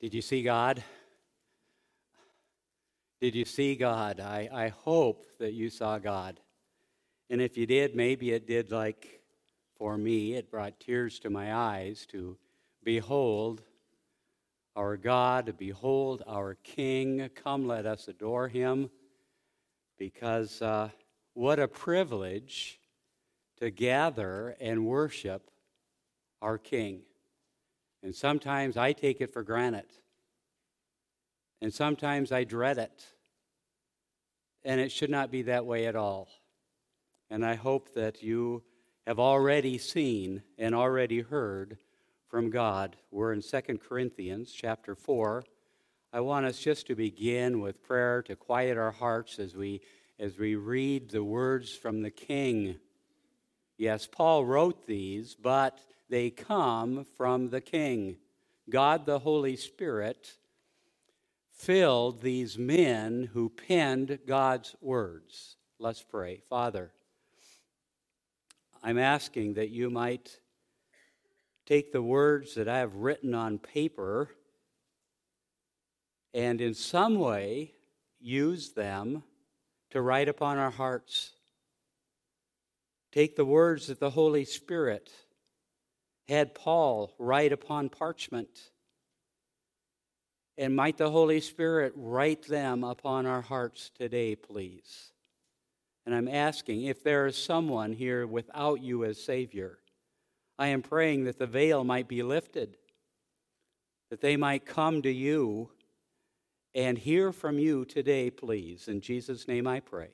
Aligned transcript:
Did 0.00 0.14
you 0.14 0.22
see 0.22 0.42
God? 0.42 0.82
Did 3.20 3.34
you 3.34 3.44
see 3.44 3.74
God? 3.74 4.18
I, 4.18 4.48
I 4.50 4.68
hope 4.68 5.26
that 5.38 5.52
you 5.52 5.68
saw 5.68 5.98
God. 5.98 6.40
And 7.28 7.42
if 7.42 7.58
you 7.58 7.66
did, 7.66 7.94
maybe 7.94 8.30
it 8.30 8.46
did 8.46 8.72
like 8.72 9.20
for 9.76 9.98
me, 9.98 10.36
it 10.36 10.50
brought 10.50 10.80
tears 10.80 11.18
to 11.18 11.28
my 11.28 11.54
eyes 11.54 12.06
to 12.12 12.38
behold 12.82 13.62
our 14.74 14.96
God, 14.96 15.54
behold 15.58 16.22
our 16.26 16.54
King. 16.54 17.28
Come, 17.34 17.66
let 17.66 17.84
us 17.84 18.08
adore 18.08 18.48
him. 18.48 18.88
Because 19.98 20.62
uh, 20.62 20.88
what 21.34 21.58
a 21.58 21.68
privilege 21.68 22.80
to 23.58 23.70
gather 23.70 24.56
and 24.60 24.86
worship 24.86 25.50
our 26.40 26.56
King. 26.56 27.02
And 28.02 28.14
sometimes 28.14 28.76
I 28.76 28.92
take 28.92 29.20
it 29.20 29.32
for 29.32 29.42
granted. 29.42 29.86
And 31.60 31.72
sometimes 31.72 32.32
I 32.32 32.44
dread 32.44 32.78
it. 32.78 33.04
And 34.64 34.80
it 34.80 34.92
should 34.92 35.10
not 35.10 35.30
be 35.30 35.42
that 35.42 35.66
way 35.66 35.86
at 35.86 35.96
all. 35.96 36.28
And 37.30 37.44
I 37.44 37.54
hope 37.54 37.94
that 37.94 38.22
you 38.22 38.62
have 39.06 39.18
already 39.18 39.78
seen 39.78 40.42
and 40.58 40.74
already 40.74 41.20
heard 41.20 41.78
from 42.28 42.50
God. 42.50 42.96
We're 43.10 43.32
in 43.32 43.42
2 43.42 43.60
Corinthians 43.78 44.52
chapter 44.52 44.94
4. 44.94 45.44
I 46.12 46.20
want 46.20 46.46
us 46.46 46.58
just 46.58 46.86
to 46.88 46.94
begin 46.94 47.60
with 47.60 47.82
prayer 47.82 48.22
to 48.22 48.36
quiet 48.36 48.76
our 48.76 48.90
hearts 48.90 49.38
as 49.38 49.54
we 49.54 49.80
as 50.20 50.38
we 50.38 50.54
read 50.54 51.10
the 51.10 51.24
words 51.24 51.72
from 51.72 52.02
the 52.02 52.10
king. 52.10 52.76
Yes, 53.78 54.06
Paul 54.06 54.44
wrote 54.44 54.86
these, 54.86 55.34
but 55.34 55.80
they 56.10 56.28
come 56.28 57.06
from 57.16 57.48
the 57.48 57.60
king. 57.60 58.16
God 58.68 59.06
the 59.06 59.20
Holy 59.20 59.56
Spirit 59.56 60.34
filled 61.52 62.20
these 62.20 62.58
men 62.58 63.30
who 63.32 63.48
penned 63.48 64.18
God's 64.26 64.74
words. 64.80 65.56
Let's 65.78 66.02
pray. 66.02 66.42
Father, 66.50 66.92
I'm 68.82 68.98
asking 68.98 69.54
that 69.54 69.70
you 69.70 69.88
might 69.88 70.40
take 71.64 71.92
the 71.92 72.02
words 72.02 72.54
that 72.56 72.68
I 72.68 72.78
have 72.78 72.96
written 72.96 73.34
on 73.34 73.58
paper 73.58 74.30
and 76.34 76.60
in 76.60 76.74
some 76.74 77.18
way 77.18 77.74
use 78.20 78.72
them 78.72 79.22
to 79.90 80.00
write 80.00 80.28
upon 80.28 80.58
our 80.58 80.70
hearts. 80.70 81.32
Take 83.12 83.36
the 83.36 83.44
words 83.44 83.88
that 83.88 84.00
the 84.00 84.10
Holy 84.10 84.44
Spirit 84.44 85.10
had 86.30 86.54
Paul 86.54 87.12
write 87.18 87.52
upon 87.52 87.88
parchment 87.88 88.70
and 90.56 90.76
might 90.76 90.96
the 90.96 91.10
Holy 91.10 91.40
Spirit 91.40 91.92
write 91.96 92.46
them 92.46 92.84
upon 92.84 93.26
our 93.26 93.40
hearts 93.40 93.90
today, 93.98 94.36
please. 94.36 95.12
And 96.06 96.14
I'm 96.14 96.28
asking 96.28 96.84
if 96.84 97.02
there 97.02 97.26
is 97.26 97.36
someone 97.36 97.92
here 97.92 98.26
without 98.26 98.80
you 98.80 99.04
as 99.04 99.22
Savior, 99.22 99.78
I 100.58 100.68
am 100.68 100.82
praying 100.82 101.24
that 101.24 101.38
the 101.38 101.46
veil 101.46 101.82
might 101.82 102.08
be 102.08 102.22
lifted, 102.22 102.76
that 104.10 104.20
they 104.20 104.36
might 104.36 104.64
come 104.64 105.02
to 105.02 105.10
you 105.10 105.70
and 106.74 106.96
hear 106.96 107.32
from 107.32 107.58
you 107.58 107.84
today, 107.84 108.30
please. 108.30 108.86
In 108.86 109.00
Jesus' 109.00 109.48
name 109.48 109.66
I 109.66 109.80
pray. 109.80 110.10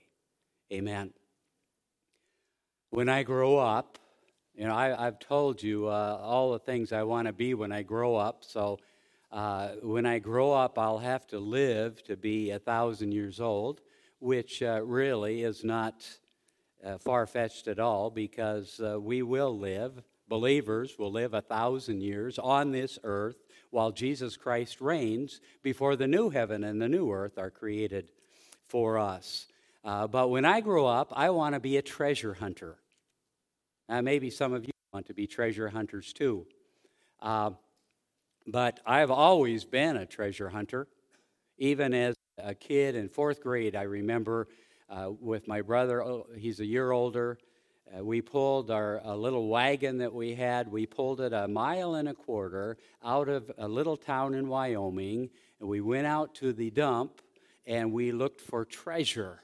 Amen. 0.73 1.11
When 2.91 3.09
I 3.09 3.23
grow 3.23 3.59
up, 3.59 3.99
you 4.57 4.65
know, 4.67 4.75
I, 4.75 5.05
have 5.05 5.19
told 5.19 5.63
you 5.63 5.87
uh, 5.87 6.19
all 6.23 6.53
the 6.53 6.59
things 6.59 6.93
I 6.93 7.03
want 7.03 7.27
to 7.27 7.33
be 7.33 7.53
when 7.53 7.73
I 7.73 7.83
grow 7.83 8.17
up, 8.17 8.43
so 8.43 8.79
uh, 9.31 9.69
when 9.83 10.07
I 10.07 10.19
grow 10.19 10.53
up, 10.53 10.79
I'll 10.79 10.99
have 10.99 11.27
to 11.29 11.39
live 11.39 12.03
to 12.05 12.17
be 12.17 12.51
a 12.51 12.59
thousand 12.59 13.13
years 13.13 13.39
old, 13.39 13.83
which 14.19 14.63
uh, 14.63 14.81
really 14.83 15.43
is 15.43 15.63
not 15.63 16.09
uh, 16.83 16.97
far 16.97 17.27
fetched 17.27 17.69
at 17.69 17.79
all 17.79 18.09
because 18.09 18.81
uh, 18.81 18.99
we 18.99 19.23
will 19.23 19.59
live, 19.59 20.03
believers 20.29 20.97
will 20.99 21.13
live 21.13 21.35
a 21.35 21.43
thousand 21.43 22.01
years 22.01 22.39
on 22.39 22.73
this 22.73 22.99
earth 23.05 23.37
while 23.71 23.93
Jesus 23.93 24.39
Christ 24.39 24.81
reigns 24.81 25.41
before 25.63 25.97
the 25.97 26.07
new 26.07 26.31
heaven 26.31 26.65
and 26.65 26.81
the 26.81 26.89
new 26.89 27.13
earth 27.13 27.37
are 27.37 27.51
created 27.51 28.11
for 28.69 28.99
us. 28.99 29.49
Uh, 29.85 30.07
but 30.07 30.29
when 30.29 30.47
I 30.47 30.61
grow 30.61 30.87
up, 30.87 31.13
I 31.15 31.29
want 31.31 31.55
to 31.55 31.61
be 31.61 31.77
a 31.77 31.83
treasure 31.83 32.35
hunter. 32.35 32.79
Maybe 33.89 34.31
some 34.31 34.53
of 34.53 34.65
you 34.65 34.73
want 34.93 35.07
to 35.07 35.15
be 35.15 35.27
treasure 35.27 35.69
hunters 35.69 36.13
too. 36.13 36.47
Uh, 37.21 37.51
but 38.47 38.81
I've 38.87 39.11
always 39.11 39.65
been 39.65 39.97
a 39.97 40.07
treasure 40.07 40.49
hunter. 40.49 40.87
Even 41.59 41.95
as 41.95 42.15
a 42.39 42.55
kid 42.55 42.95
in 42.95 43.09
fourth 43.09 43.43
grade, 43.43 43.75
I 43.75 43.83
remember 43.83 44.49
uh, 44.89 45.11
with 45.21 45.49
my 45.49 45.63
brother, 45.63 46.03
oh, 46.03 46.27
he's 46.37 46.61
a 46.61 46.67
year 46.67 46.93
older, 46.93 47.39
uh, 47.97 48.05
we 48.05 48.21
pulled 48.21 48.71
our 48.71 49.01
little 49.17 49.49
wagon 49.49 49.99
that 49.99 50.13
we 50.13 50.35
had, 50.35 50.71
we 50.71 50.87
pulled 50.87 51.21
it 51.21 51.33
a 51.33 51.47
mile 51.47 51.95
and 51.95 52.09
a 52.09 52.15
quarter 52.15 52.77
out 53.05 53.29
of 53.29 53.51
a 53.59 53.69
little 53.69 53.97
town 53.97 54.35
in 54.35 54.49
Wyoming, 54.49 55.31
and 55.61 55.69
we 55.69 55.81
went 55.81 56.07
out 56.07 56.35
to 56.37 56.53
the 56.53 56.71
dump 56.71 57.21
and 57.67 57.93
we 57.93 58.13
looked 58.13 58.41
for 58.41 58.65
treasure. 58.65 59.43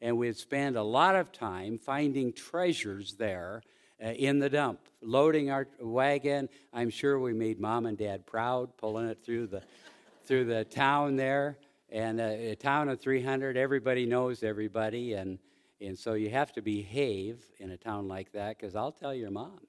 And 0.00 0.18
we'd 0.18 0.36
spend 0.36 0.76
a 0.76 0.82
lot 0.82 1.14
of 1.14 1.32
time 1.32 1.78
finding 1.78 2.32
treasures 2.32 3.14
there 3.14 3.62
uh, 3.64 3.71
in 4.10 4.38
the 4.38 4.50
dump, 4.50 4.80
loading 5.00 5.50
our 5.50 5.68
wagon. 5.80 6.48
I'm 6.72 6.90
sure 6.90 7.20
we 7.20 7.32
made 7.32 7.60
mom 7.60 7.86
and 7.86 7.96
dad 7.96 8.26
proud, 8.26 8.76
pulling 8.76 9.06
it 9.08 9.22
through 9.24 9.48
the 9.48 9.62
through 10.24 10.44
the 10.46 10.64
town 10.64 11.16
there. 11.16 11.58
And 11.88 12.20
uh, 12.20 12.24
a 12.24 12.54
town 12.54 12.88
of 12.88 13.00
300, 13.00 13.56
everybody 13.56 14.06
knows 14.06 14.42
everybody, 14.42 15.12
and 15.12 15.38
and 15.80 15.98
so 15.98 16.14
you 16.14 16.30
have 16.30 16.52
to 16.52 16.62
behave 16.62 17.44
in 17.58 17.70
a 17.70 17.76
town 17.76 18.08
like 18.08 18.32
that. 18.32 18.58
Because 18.58 18.74
I'll 18.74 18.92
tell 18.92 19.14
your 19.14 19.30
mom, 19.30 19.60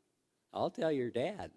I'll 0.54 0.70
tell 0.70 0.92
your 0.92 1.10
dad, 1.10 1.52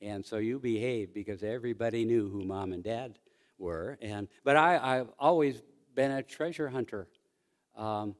and 0.00 0.24
so 0.24 0.36
you 0.36 0.58
behave 0.58 1.14
because 1.14 1.42
everybody 1.42 2.04
knew 2.04 2.28
who 2.28 2.44
mom 2.44 2.72
and 2.72 2.84
dad 2.84 3.18
were. 3.58 3.98
And 4.02 4.28
but 4.44 4.56
I, 4.56 4.98
I've 4.98 5.10
always 5.18 5.62
been 5.94 6.10
a 6.10 6.22
treasure 6.22 6.68
hunter. 6.68 7.08
Um, 7.76 8.14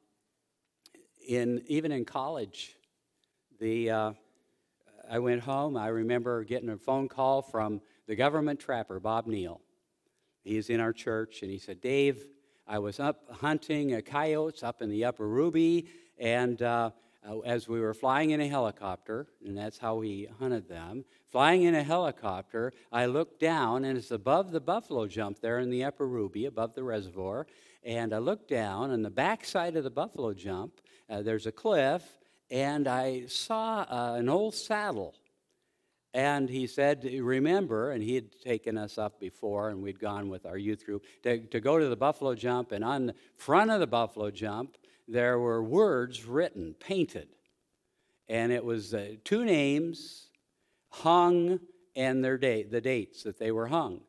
in 1.26 1.62
even 1.66 1.92
in 1.92 2.04
college, 2.04 2.76
the, 3.58 3.90
uh, 3.90 4.12
I 5.10 5.18
went 5.18 5.42
home. 5.42 5.76
I 5.76 5.88
remember 5.88 6.44
getting 6.44 6.70
a 6.70 6.76
phone 6.76 7.08
call 7.08 7.42
from 7.42 7.80
the 8.06 8.16
government 8.16 8.60
trapper, 8.60 9.00
Bob 9.00 9.26
Neal. 9.26 9.60
He's 10.42 10.70
in 10.70 10.80
our 10.80 10.92
church, 10.92 11.42
and 11.42 11.50
he 11.50 11.58
said, 11.58 11.80
Dave, 11.80 12.26
I 12.66 12.78
was 12.78 13.00
up 13.00 13.30
hunting 13.30 14.00
coyotes 14.02 14.62
up 14.62 14.82
in 14.82 14.90
the 14.90 15.04
upper 15.04 15.26
Ruby, 15.26 15.88
and 16.18 16.60
uh, 16.62 16.90
uh, 17.26 17.40
as 17.40 17.68
we 17.68 17.80
were 17.80 17.94
flying 17.94 18.30
in 18.30 18.40
a 18.40 18.48
helicopter, 18.48 19.26
and 19.44 19.56
that's 19.56 19.78
how 19.78 19.96
we 19.96 20.28
hunted 20.38 20.68
them, 20.68 21.04
flying 21.30 21.62
in 21.62 21.74
a 21.74 21.82
helicopter, 21.82 22.72
I 22.92 23.06
looked 23.06 23.40
down, 23.40 23.84
and 23.84 23.96
it's 23.96 24.10
above 24.10 24.50
the 24.52 24.60
buffalo 24.60 25.06
jump 25.06 25.40
there 25.40 25.58
in 25.58 25.70
the 25.70 25.84
upper 25.84 26.06
Ruby, 26.06 26.44
above 26.46 26.74
the 26.74 26.84
reservoir. 26.84 27.46
And 27.82 28.14
I 28.14 28.18
looked 28.18 28.48
down, 28.48 28.90
and 28.90 29.04
the 29.04 29.10
backside 29.10 29.76
of 29.76 29.84
the 29.84 29.90
buffalo 29.90 30.32
jump, 30.32 30.80
uh, 31.08 31.22
there's 31.22 31.46
a 31.46 31.52
cliff, 31.52 32.02
and 32.50 32.86
I 32.86 33.26
saw 33.26 33.82
uh, 33.82 34.14
an 34.18 34.28
old 34.28 34.54
saddle. 34.54 35.14
And 36.12 36.48
he 36.48 36.68
said, 36.68 37.04
Remember, 37.04 37.90
and 37.90 38.00
he 38.00 38.14
had 38.14 38.40
taken 38.40 38.78
us 38.78 38.98
up 38.98 39.18
before, 39.18 39.70
and 39.70 39.82
we'd 39.82 39.98
gone 39.98 40.28
with 40.28 40.46
our 40.46 40.56
youth 40.56 40.86
group 40.86 41.04
to, 41.24 41.38
to 41.38 41.60
go 41.60 41.78
to 41.78 41.88
the 41.88 41.96
Buffalo 41.96 42.36
Jump. 42.36 42.70
And 42.70 42.84
on 42.84 43.06
the 43.06 43.14
front 43.36 43.72
of 43.72 43.80
the 43.80 43.88
Buffalo 43.88 44.30
Jump, 44.30 44.76
there 45.08 45.40
were 45.40 45.62
words 45.62 46.24
written, 46.24 46.76
painted. 46.78 47.28
And 48.28 48.52
it 48.52 48.64
was 48.64 48.94
uh, 48.94 49.16
two 49.24 49.44
names 49.44 50.28
hung 50.90 51.58
and 51.96 52.24
their 52.24 52.38
date, 52.38 52.70
the 52.70 52.80
dates 52.80 53.24
that 53.24 53.38
they 53.38 53.50
were 53.50 53.66
hung. 53.66 54.00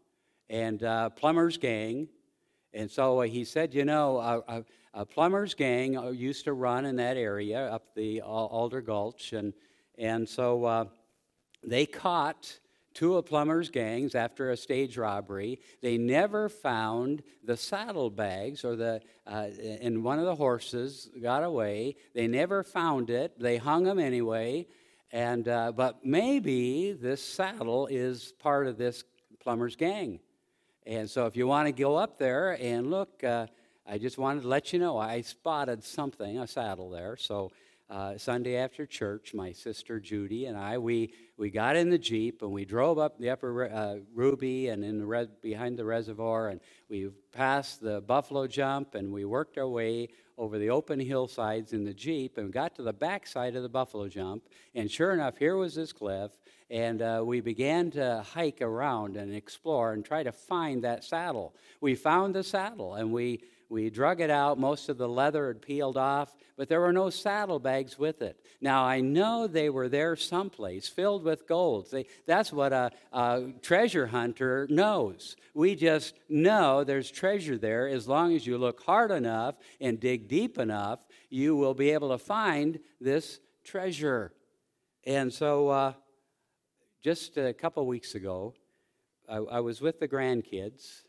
And 0.49 0.83
uh, 0.83 1.09
Plummer's 1.09 1.57
Gang. 1.57 2.07
And 2.75 2.91
so 2.91 3.21
he 3.21 3.45
said, 3.45 3.73
You 3.73 3.85
know, 3.85 4.17
uh, 4.17 4.41
uh 4.47 4.61
a 4.95 5.05
Plummer's 5.05 5.53
gang 5.53 5.97
uh, 5.97 6.09
used 6.09 6.45
to 6.45 6.53
run 6.53 6.85
in 6.85 6.95
that 6.95 7.17
area 7.17 7.67
up 7.67 7.93
the 7.95 8.21
Alder 8.21 8.79
Gulch, 8.79 9.33
and, 9.33 9.53
and 9.97 10.27
so 10.27 10.63
uh, 10.63 10.85
they 11.61 11.85
caught 11.85 12.59
two 12.93 13.17
of 13.17 13.25
Plummer's 13.25 13.69
gangs 13.69 14.15
after 14.15 14.51
a 14.51 14.57
stage 14.57 14.97
robbery. 14.97 15.59
They 15.81 15.97
never 15.97 16.47
found 16.47 17.23
the 17.43 17.57
saddlebags 17.57 18.63
or 18.63 18.77
the 18.77 19.01
uh, 19.27 19.49
and 19.81 20.01
one 20.01 20.17
of 20.17 20.25
the 20.25 20.35
horses 20.35 21.09
got 21.21 21.43
away. 21.43 21.97
They 22.13 22.27
never 22.27 22.63
found 22.63 23.09
it. 23.09 23.37
They 23.37 23.57
hung 23.57 23.83
them 23.83 23.99
anyway. 23.99 24.67
And 25.11 25.47
uh, 25.49 25.73
but 25.73 26.05
maybe 26.05 26.93
this 26.93 27.21
saddle 27.21 27.87
is 27.87 28.33
part 28.39 28.65
of 28.65 28.77
this 28.77 29.03
Plummer's 29.41 29.75
gang. 29.75 30.21
And 30.85 31.09
so 31.09 31.25
if 31.25 31.35
you 31.35 31.47
want 31.47 31.67
to 31.67 31.71
go 31.71 31.95
up 31.95 32.17
there 32.17 32.57
and 32.59 32.89
look. 32.89 33.23
Uh, 33.23 33.47
I 33.87 33.99
just 33.99 34.17
wanted 34.17 34.41
to 34.41 34.47
let 34.47 34.73
you 34.73 34.79
know 34.79 34.97
I 34.97 35.21
spotted 35.21 35.83
something, 35.83 36.39
a 36.39 36.47
saddle 36.47 36.89
there. 36.89 37.17
So 37.17 37.51
uh, 37.87 38.17
Sunday 38.17 38.57
after 38.57 38.87
church, 38.87 39.35
my 39.35 39.51
sister 39.51 39.99
Judy 39.99 40.47
and 40.47 40.57
I, 40.57 40.79
we, 40.79 41.13
we 41.37 41.51
got 41.51 41.75
in 41.75 41.91
the 41.91 41.99
Jeep 41.99 42.41
and 42.41 42.51
we 42.51 42.65
drove 42.65 42.97
up 42.97 43.19
the 43.19 43.29
upper 43.29 43.65
uh, 43.65 43.97
Ruby 44.15 44.69
and 44.69 44.83
in 44.83 44.97
the 44.97 45.29
behind 45.39 45.77
the 45.77 45.85
reservoir, 45.85 46.49
and 46.49 46.61
we 46.89 47.11
passed 47.31 47.79
the 47.79 48.01
Buffalo 48.01 48.47
Jump 48.47 48.95
and 48.95 49.13
we 49.13 49.23
worked 49.23 49.59
our 49.59 49.67
way 49.67 50.09
over 50.35 50.57
the 50.57 50.71
open 50.71 50.99
hillsides 50.99 51.71
in 51.71 51.83
the 51.83 51.93
Jeep 51.93 52.39
and 52.39 52.51
got 52.51 52.73
to 52.75 52.81
the 52.81 52.91
backside 52.91 53.55
of 53.55 53.61
the 53.61 53.69
Buffalo 53.69 54.07
Jump. 54.07 54.49
And 54.73 54.89
sure 54.89 55.13
enough, 55.13 55.37
here 55.37 55.57
was 55.57 55.75
this 55.75 55.93
cliff, 55.93 56.31
and 56.69 57.01
uh, 57.01 57.21
we 57.23 57.41
began 57.41 57.91
to 57.91 58.23
hike 58.33 58.61
around 58.61 59.17
and 59.17 59.33
explore 59.33 59.93
and 59.93 60.03
try 60.03 60.23
to 60.23 60.31
find 60.31 60.83
that 60.83 61.03
saddle. 61.03 61.55
We 61.81 61.95
found 61.95 62.33
the 62.33 62.43
saddle 62.43 62.95
and 62.95 63.11
we 63.11 63.41
we 63.69 63.89
drug 63.89 64.21
it 64.21 64.29
out. 64.29 64.59
Most 64.59 64.89
of 64.89 64.97
the 64.97 65.09
leather 65.09 65.47
had 65.47 65.61
peeled 65.61 65.97
off, 65.97 66.35
but 66.55 66.69
there 66.69 66.81
were 66.81 66.93
no 66.93 67.09
saddlebags 67.09 67.97
with 67.97 68.21
it. 68.21 68.39
Now, 68.61 68.85
I 68.85 69.01
know 69.01 69.47
they 69.47 69.69
were 69.69 69.89
there 69.89 70.15
someplace 70.15 70.87
filled 70.87 71.23
with 71.23 71.47
gold. 71.47 71.89
They, 71.91 72.05
that's 72.27 72.53
what 72.53 72.73
a, 72.73 72.91
a 73.11 73.51
treasure 73.61 74.07
hunter 74.07 74.67
knows. 74.69 75.35
We 75.53 75.75
just 75.75 76.13
know 76.29 76.83
there's 76.83 77.09
treasure 77.09 77.57
there. 77.57 77.87
As 77.87 78.07
long 78.07 78.35
as 78.35 78.45
you 78.45 78.57
look 78.57 78.83
hard 78.83 79.11
enough 79.11 79.55
and 79.81 79.99
dig 79.99 80.27
deep 80.27 80.57
enough, 80.57 81.05
you 81.29 81.55
will 81.55 81.73
be 81.73 81.89
able 81.91 82.09
to 82.09 82.17
find 82.17 82.79
this 83.01 83.39
treasure. 83.63 84.31
And 85.05 85.33
so, 85.33 85.69
uh, 85.69 85.93
just 87.05 87.37
a 87.37 87.53
couple 87.53 87.85
weeks 87.85 88.15
ago, 88.15 88.51
I, 89.29 89.35
I 89.35 89.59
was 89.59 89.79
with 89.79 89.99
the 89.99 90.07
grandkids 90.07 91.03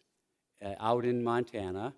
uh, 0.62 0.74
out 0.78 1.06
in 1.06 1.24
Montana 1.24 1.94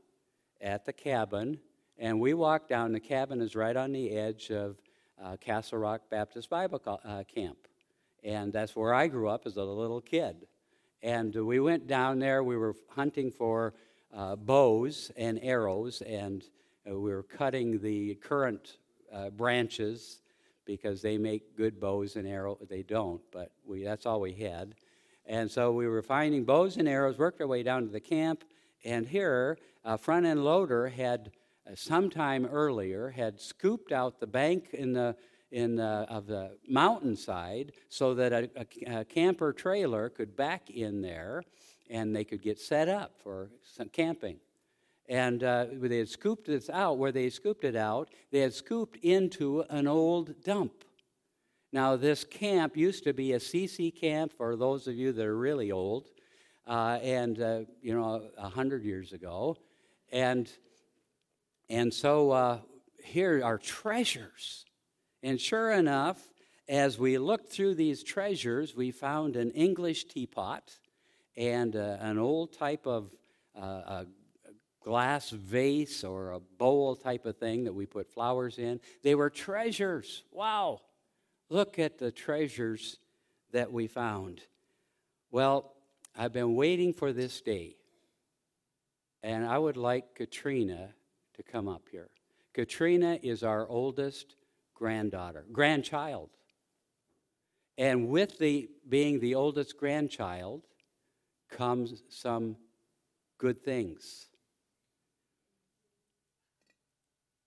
at 0.60 0.86
the 0.86 0.92
cabin, 0.92 1.58
and 1.98 2.20
we 2.20 2.32
walked 2.32 2.68
down. 2.68 2.92
The 2.92 3.00
cabin 3.00 3.40
is 3.40 3.56
right 3.56 3.76
on 3.76 3.90
the 3.90 4.12
edge 4.12 4.52
of 4.52 4.76
uh, 5.20 5.36
Castle 5.38 5.78
Rock 5.78 6.02
Baptist 6.12 6.48
Bible 6.48 6.80
uh, 6.86 7.24
Camp, 7.24 7.58
and 8.22 8.52
that's 8.52 8.76
where 8.76 8.94
I 8.94 9.08
grew 9.08 9.28
up 9.28 9.46
as 9.46 9.56
a 9.56 9.64
little 9.64 10.00
kid. 10.00 10.46
And 11.02 11.34
we 11.34 11.58
went 11.58 11.88
down 11.88 12.20
there. 12.20 12.44
We 12.44 12.56
were 12.56 12.76
hunting 12.90 13.32
for 13.32 13.74
uh, 14.14 14.36
bows 14.36 15.10
and 15.16 15.40
arrows, 15.42 16.02
and 16.02 16.44
uh, 16.88 16.96
we 16.96 17.10
were 17.10 17.24
cutting 17.24 17.80
the 17.80 18.14
currant 18.14 18.76
uh, 19.12 19.30
branches 19.30 20.20
because 20.68 21.00
they 21.00 21.16
make 21.16 21.56
good 21.56 21.80
bows 21.80 22.14
and 22.14 22.28
arrows. 22.28 22.58
They 22.68 22.82
don't, 22.82 23.22
but 23.32 23.50
we, 23.64 23.82
that's 23.82 24.04
all 24.04 24.20
we 24.20 24.34
had. 24.34 24.74
And 25.24 25.50
so 25.50 25.72
we 25.72 25.88
were 25.88 26.02
finding 26.02 26.44
bows 26.44 26.76
and 26.76 26.86
arrows, 26.86 27.16
worked 27.16 27.40
our 27.40 27.46
way 27.46 27.62
down 27.62 27.86
to 27.86 27.88
the 27.88 28.00
camp, 28.00 28.44
and 28.84 29.08
here, 29.08 29.58
a 29.82 29.96
front 29.96 30.26
end 30.26 30.44
loader 30.44 30.88
had, 30.88 31.32
uh, 31.66 31.74
sometime 31.74 32.44
earlier, 32.44 33.08
had 33.08 33.40
scooped 33.40 33.92
out 33.92 34.20
the 34.20 34.26
bank 34.26 34.68
in 34.74 34.92
the, 34.92 35.16
in 35.50 35.76
the, 35.76 36.06
of 36.10 36.26
the 36.26 36.58
mountainside 36.68 37.72
so 37.88 38.14
that 38.14 38.32
a, 38.32 38.50
a, 38.54 39.00
a 39.00 39.04
camper 39.06 39.54
trailer 39.54 40.10
could 40.10 40.36
back 40.36 40.68
in 40.68 41.00
there 41.00 41.42
and 41.88 42.14
they 42.14 42.24
could 42.24 42.42
get 42.42 42.60
set 42.60 42.90
up 42.90 43.12
for 43.22 43.50
some 43.62 43.88
camping. 43.88 44.36
And 45.08 45.42
uh, 45.42 45.66
they 45.72 45.98
had 45.98 46.08
scooped 46.08 46.46
this 46.46 46.68
out. 46.68 46.98
Where 46.98 47.12
they 47.12 47.30
scooped 47.30 47.64
it 47.64 47.76
out, 47.76 48.10
they 48.30 48.40
had 48.40 48.52
scooped 48.52 48.98
into 48.98 49.64
an 49.70 49.86
old 49.86 50.42
dump. 50.44 50.84
Now, 51.72 51.96
this 51.96 52.24
camp 52.24 52.76
used 52.76 53.04
to 53.04 53.12
be 53.12 53.32
a 53.32 53.38
CC 53.38 53.94
camp 53.94 54.32
for 54.36 54.56
those 54.56 54.86
of 54.86 54.94
you 54.94 55.12
that 55.12 55.24
are 55.24 55.36
really 55.36 55.70
old 55.70 56.08
uh, 56.68 56.98
and 57.02 57.40
uh, 57.40 57.60
you 57.80 57.94
know 57.94 58.28
a 58.36 58.48
hundred 58.48 58.84
years 58.84 59.12
ago, 59.12 59.56
and 60.12 60.50
and 61.70 61.92
so 61.92 62.30
uh, 62.30 62.58
here 63.02 63.42
are 63.42 63.58
treasures, 63.58 64.66
and 65.22 65.40
sure 65.40 65.72
enough, 65.72 66.28
as 66.68 66.98
we 66.98 67.16
looked 67.16 67.50
through 67.50 67.74
these 67.74 68.02
treasures, 68.02 68.76
we 68.76 68.90
found 68.90 69.34
an 69.34 69.50
English 69.52 70.04
teapot 70.04 70.78
and 71.36 71.74
uh, 71.74 71.96
an 72.00 72.18
old 72.18 72.52
type 72.52 72.86
of 72.86 73.10
uh, 73.58 74.04
glass 74.82 75.30
vase 75.30 76.04
or 76.04 76.32
a 76.32 76.40
bowl 76.40 76.96
type 76.96 77.26
of 77.26 77.36
thing 77.36 77.64
that 77.64 77.74
we 77.74 77.86
put 77.86 78.10
flowers 78.10 78.58
in. 78.58 78.80
They 79.02 79.14
were 79.14 79.30
treasures. 79.30 80.22
Wow! 80.30 80.80
Look 81.50 81.78
at 81.78 81.98
the 81.98 82.10
treasures 82.10 82.98
that 83.52 83.72
we 83.72 83.86
found. 83.86 84.42
Well, 85.30 85.74
I've 86.16 86.32
been 86.32 86.54
waiting 86.54 86.92
for 86.92 87.12
this 87.12 87.40
day, 87.40 87.76
and 89.22 89.46
I 89.46 89.58
would 89.58 89.76
like 89.76 90.14
Katrina 90.14 90.90
to 91.34 91.42
come 91.42 91.68
up 91.68 91.82
here. 91.90 92.10
Katrina 92.52 93.18
is 93.22 93.42
our 93.42 93.68
oldest 93.68 94.34
granddaughter, 94.74 95.44
grandchild. 95.52 96.30
And 97.76 98.08
with 98.08 98.38
the 98.38 98.68
being 98.88 99.20
the 99.20 99.36
oldest 99.36 99.78
grandchild 99.78 100.62
comes 101.50 102.02
some 102.08 102.56
good 103.38 103.62
things. 103.62 104.27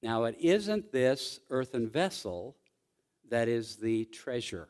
Now, 0.04 0.24
it 0.24 0.36
isn't 0.40 0.92
this 0.92 1.40
earthen 1.50 1.88
vessel 1.88 2.56
that 3.30 3.48
is 3.48 3.78
the 3.78 4.06
treasure. 4.06 4.68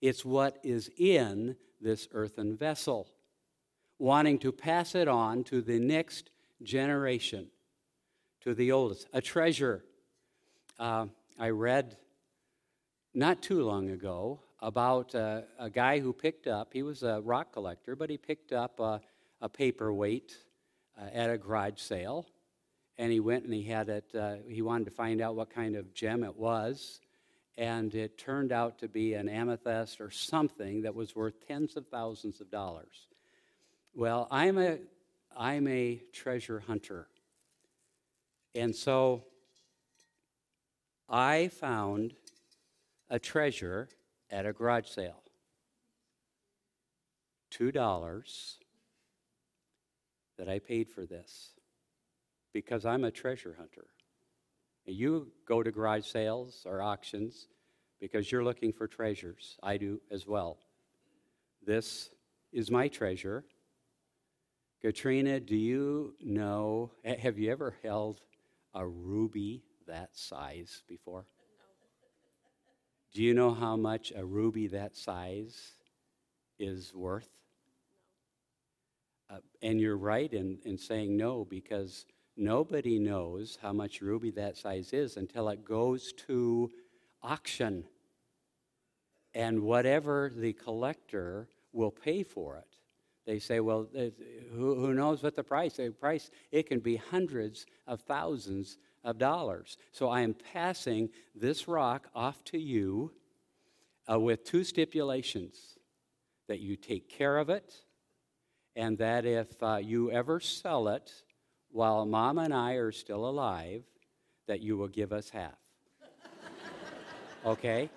It's 0.00 0.24
what 0.24 0.58
is 0.62 0.90
in 0.96 1.56
this 1.80 2.08
earthen 2.12 2.56
vessel, 2.56 3.08
wanting 3.98 4.38
to 4.40 4.52
pass 4.52 4.94
it 4.94 5.08
on 5.08 5.44
to 5.44 5.62
the 5.62 5.78
next 5.78 6.30
generation, 6.62 7.48
to 8.42 8.54
the 8.54 8.72
oldest. 8.72 9.08
A 9.12 9.20
treasure. 9.20 9.84
Uh, 10.78 11.06
I 11.38 11.50
read 11.50 11.96
not 13.14 13.42
too 13.42 13.62
long 13.62 13.90
ago 13.90 14.40
about 14.60 15.14
uh, 15.14 15.42
a 15.58 15.70
guy 15.70 15.98
who 15.98 16.12
picked 16.12 16.46
up, 16.46 16.72
he 16.72 16.82
was 16.82 17.02
a 17.02 17.20
rock 17.22 17.52
collector, 17.52 17.96
but 17.96 18.10
he 18.10 18.18
picked 18.18 18.52
up 18.52 18.78
a, 18.78 19.00
a 19.40 19.48
paperweight 19.48 20.36
uh, 20.98 21.06
at 21.12 21.30
a 21.30 21.38
garage 21.38 21.80
sale. 21.80 22.26
And 23.00 23.10
he 23.10 23.18
went 23.18 23.44
and 23.44 23.52
he 23.52 23.64
had 23.64 23.88
it, 23.88 24.04
uh, 24.14 24.36
he 24.46 24.62
wanted 24.62 24.84
to 24.84 24.90
find 24.92 25.20
out 25.20 25.34
what 25.34 25.52
kind 25.52 25.74
of 25.74 25.92
gem 25.92 26.22
it 26.22 26.36
was 26.36 27.00
and 27.60 27.94
it 27.94 28.16
turned 28.16 28.52
out 28.52 28.78
to 28.78 28.88
be 28.88 29.12
an 29.12 29.28
amethyst 29.28 30.00
or 30.00 30.10
something 30.10 30.80
that 30.80 30.94
was 30.94 31.14
worth 31.14 31.46
tens 31.46 31.76
of 31.76 31.86
thousands 31.88 32.40
of 32.40 32.50
dollars. 32.50 33.08
Well, 33.94 34.26
I'm 34.30 34.56
a, 34.56 34.78
I'm 35.36 35.66
a 35.68 36.00
treasure 36.10 36.60
hunter. 36.60 37.06
And 38.54 38.74
so 38.74 39.24
I 41.06 41.48
found 41.48 42.14
a 43.10 43.18
treasure 43.18 43.90
at 44.30 44.46
a 44.46 44.54
garage 44.54 44.88
sale. 44.88 45.22
$2 47.52 48.54
that 50.38 50.48
I 50.48 50.60
paid 50.60 50.88
for 50.88 51.04
this 51.04 51.50
because 52.52 52.84
I'm 52.84 53.04
a 53.04 53.10
treasure 53.10 53.54
hunter. 53.58 53.86
And 54.86 54.96
You 54.96 55.28
go 55.46 55.62
to 55.62 55.70
garage 55.70 56.06
sales 56.06 56.62
or 56.66 56.82
auctions 56.82 57.48
because 58.00 58.30
you're 58.30 58.44
looking 58.44 58.72
for 58.72 58.86
treasures. 58.86 59.56
I 59.62 59.76
do 59.76 60.00
as 60.10 60.26
well. 60.26 60.58
This 61.64 62.10
is 62.52 62.70
my 62.70 62.88
treasure. 62.88 63.44
Katrina, 64.80 65.40
do 65.40 65.56
you 65.56 66.14
know, 66.20 66.90
have 67.04 67.38
you 67.38 67.52
ever 67.52 67.76
held 67.82 68.22
a 68.74 68.86
ruby 68.86 69.62
that 69.86 70.16
size 70.16 70.82
before? 70.88 71.26
Do 73.12 73.22
you 73.22 73.34
know 73.34 73.52
how 73.52 73.76
much 73.76 74.12
a 74.16 74.24
ruby 74.24 74.68
that 74.68 74.96
size 74.96 75.72
is 76.58 76.94
worth? 76.94 77.28
Uh, 79.28 79.38
and 79.62 79.80
you're 79.80 79.96
right 79.96 80.32
in, 80.32 80.58
in 80.64 80.78
saying 80.78 81.16
no 81.16 81.44
because 81.44 82.06
Nobody 82.40 82.98
knows 82.98 83.58
how 83.60 83.74
much 83.74 84.00
ruby 84.00 84.30
that 84.30 84.56
size 84.56 84.94
is 84.94 85.18
until 85.18 85.50
it 85.50 85.62
goes 85.62 86.14
to 86.26 86.70
auction. 87.22 87.84
And 89.34 89.60
whatever 89.60 90.32
the 90.34 90.54
collector 90.54 91.48
will 91.74 91.90
pay 91.90 92.22
for 92.22 92.56
it. 92.56 92.64
They 93.26 93.40
say, 93.40 93.60
well, 93.60 93.86
who, 94.54 94.74
who 94.74 94.94
knows 94.94 95.22
what 95.22 95.36
the 95.36 95.44
price? 95.44 95.74
The 95.76 95.90
price, 95.90 96.30
it 96.50 96.66
can 96.66 96.80
be 96.80 96.96
hundreds 96.96 97.66
of 97.86 98.00
thousands 98.00 98.78
of 99.04 99.18
dollars. 99.18 99.76
So 99.92 100.08
I 100.08 100.22
am 100.22 100.34
passing 100.54 101.10
this 101.34 101.68
rock 101.68 102.08
off 102.14 102.42
to 102.44 102.58
you 102.58 103.12
uh, 104.10 104.18
with 104.18 104.44
two 104.44 104.64
stipulations 104.64 105.76
that 106.48 106.60
you 106.60 106.74
take 106.76 107.10
care 107.10 107.36
of 107.36 107.50
it, 107.50 107.74
and 108.74 108.96
that 108.96 109.26
if 109.26 109.62
uh, 109.62 109.76
you 109.76 110.10
ever 110.10 110.40
sell 110.40 110.88
it, 110.88 111.12
while 111.72 112.04
mom 112.04 112.38
and 112.38 112.52
I 112.52 112.74
are 112.74 112.92
still 112.92 113.28
alive, 113.28 113.82
that 114.46 114.60
you 114.60 114.76
will 114.76 114.88
give 114.88 115.12
us 115.12 115.30
half. 115.30 115.54
okay? 117.46 117.90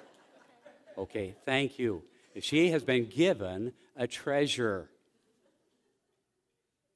Okay, 0.98 1.36
thank 1.46 1.80
you. 1.80 2.03
She 2.39 2.70
has 2.70 2.84
been 2.84 3.06
given 3.06 3.74
a 3.96 4.08
treasure. 4.08 4.89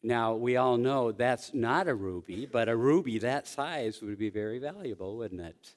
Now, 0.03 0.35
we 0.35 0.57
all 0.57 0.77
know 0.77 1.11
that's 1.11 1.53
not 1.53 1.87
a 1.87 1.95
ruby, 1.95 2.45
but 2.45 2.69
a 2.69 2.75
ruby 2.75 3.19
that 3.19 3.47
size 3.47 4.01
would 4.01 4.17
be 4.17 4.29
very 4.29 4.59
valuable, 4.59 5.17
wouldn't 5.17 5.41
it? 5.41 5.75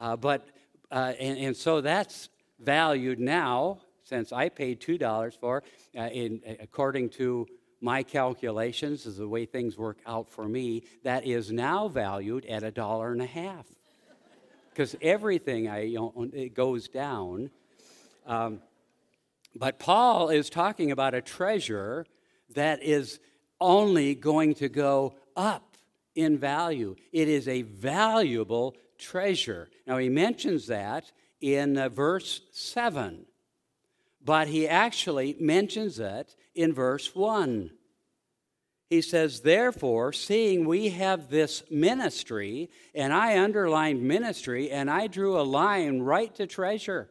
Uh, 0.00 0.16
but, 0.16 0.46
uh, 0.90 1.12
and, 1.18 1.38
and 1.38 1.56
so 1.56 1.80
that's 1.80 2.28
valued 2.60 3.20
now, 3.20 3.80
since 4.04 4.32
I 4.32 4.48
paid 4.48 4.80
$2 4.80 5.38
for, 5.38 5.62
uh, 5.96 6.02
in, 6.02 6.40
according 6.60 7.10
to 7.10 7.46
my 7.80 8.02
calculations, 8.02 9.06
is 9.06 9.16
the 9.16 9.28
way 9.28 9.46
things 9.46 9.76
work 9.76 9.98
out 10.06 10.28
for 10.28 10.48
me, 10.48 10.84
that 11.04 11.26
is 11.26 11.52
now 11.52 11.88
valued 11.88 12.44
at 12.46 12.62
a 12.62 12.70
dollar 12.70 13.12
and 13.12 13.22
a 13.22 13.26
half. 13.26 13.66
Because 14.70 14.96
everything 15.00 15.68
I 15.68 15.94
own, 15.96 16.30
it 16.34 16.54
goes 16.54 16.88
down. 16.88 17.50
Um, 18.26 18.60
but 19.54 19.78
Paul 19.78 20.28
is 20.28 20.50
talking 20.50 20.90
about 20.92 21.14
a 21.14 21.20
treasure 21.20 22.06
that 22.54 22.82
is 22.82 23.20
only 23.60 24.14
going 24.14 24.54
to 24.54 24.68
go 24.68 25.14
up 25.36 25.76
in 26.14 26.38
value. 26.38 26.96
It 27.12 27.28
is 27.28 27.48
a 27.48 27.62
valuable 27.62 28.76
treasure. 28.98 29.68
Now, 29.86 29.98
he 29.98 30.08
mentions 30.08 30.66
that 30.66 31.10
in 31.40 31.78
uh, 31.78 31.88
verse 31.88 32.42
7, 32.52 33.26
but 34.24 34.48
he 34.48 34.68
actually 34.68 35.36
mentions 35.38 35.98
it 36.00 36.34
in 36.58 36.74
verse 36.74 37.14
1. 37.14 37.70
He 38.90 39.00
says, 39.00 39.42
Therefore, 39.42 40.12
seeing 40.12 40.66
we 40.66 40.88
have 40.88 41.30
this 41.30 41.62
ministry, 41.70 42.68
and 42.94 43.12
I 43.12 43.38
underlined 43.38 44.02
ministry, 44.02 44.70
and 44.70 44.90
I 44.90 45.06
drew 45.06 45.38
a 45.38 45.42
line 45.42 46.00
right 46.00 46.34
to 46.34 46.46
treasure. 46.48 47.10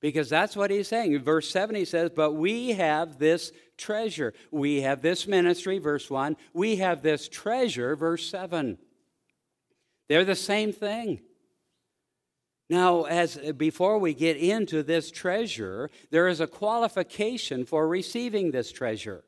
Because 0.00 0.28
that's 0.28 0.54
what 0.54 0.70
he's 0.70 0.86
saying. 0.86 1.12
In 1.12 1.24
verse 1.24 1.50
7, 1.50 1.74
he 1.74 1.84
says, 1.84 2.10
But 2.14 2.34
we 2.34 2.72
have 2.72 3.18
this 3.18 3.50
treasure. 3.76 4.32
We 4.52 4.82
have 4.82 5.02
this 5.02 5.26
ministry, 5.26 5.78
verse 5.78 6.08
1. 6.08 6.36
We 6.52 6.76
have 6.76 7.02
this 7.02 7.28
treasure, 7.28 7.96
verse 7.96 8.28
7. 8.30 8.78
They're 10.08 10.24
the 10.24 10.36
same 10.36 10.72
thing. 10.72 11.20
Now, 12.68 13.04
as 13.04 13.36
uh, 13.36 13.52
before 13.52 13.98
we 13.98 14.12
get 14.12 14.36
into 14.36 14.82
this 14.82 15.10
treasure, 15.10 15.90
there 16.10 16.26
is 16.26 16.40
a 16.40 16.46
qualification 16.46 17.64
for 17.64 17.86
receiving 17.86 18.50
this 18.50 18.72
treasure. 18.72 19.24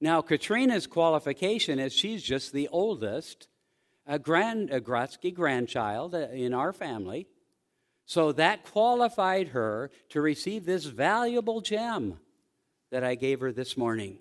Now, 0.00 0.20
Katrina's 0.20 0.86
qualification 0.86 1.78
is 1.78 1.92
she's 1.92 2.22
just 2.22 2.52
the 2.52 2.68
oldest, 2.68 3.48
a 4.06 4.18
grand 4.18 4.70
a 4.70 4.80
Grotsky 4.80 5.32
grandchild 5.32 6.14
uh, 6.14 6.28
in 6.32 6.52
our 6.52 6.72
family. 6.72 7.26
So 8.06 8.32
that 8.32 8.64
qualified 8.64 9.48
her 9.48 9.90
to 10.10 10.20
receive 10.20 10.66
this 10.66 10.84
valuable 10.84 11.62
gem 11.62 12.18
that 12.90 13.02
I 13.02 13.14
gave 13.14 13.40
her 13.40 13.52
this 13.52 13.78
morning. 13.78 14.18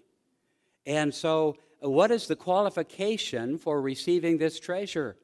And 0.86 1.14
so, 1.14 1.58
what 1.80 2.12
is 2.12 2.28
the 2.28 2.38
qualification 2.38 3.58
for 3.58 3.82
receiving 3.82 4.38
this 4.38 4.58
treasure? 4.58 5.18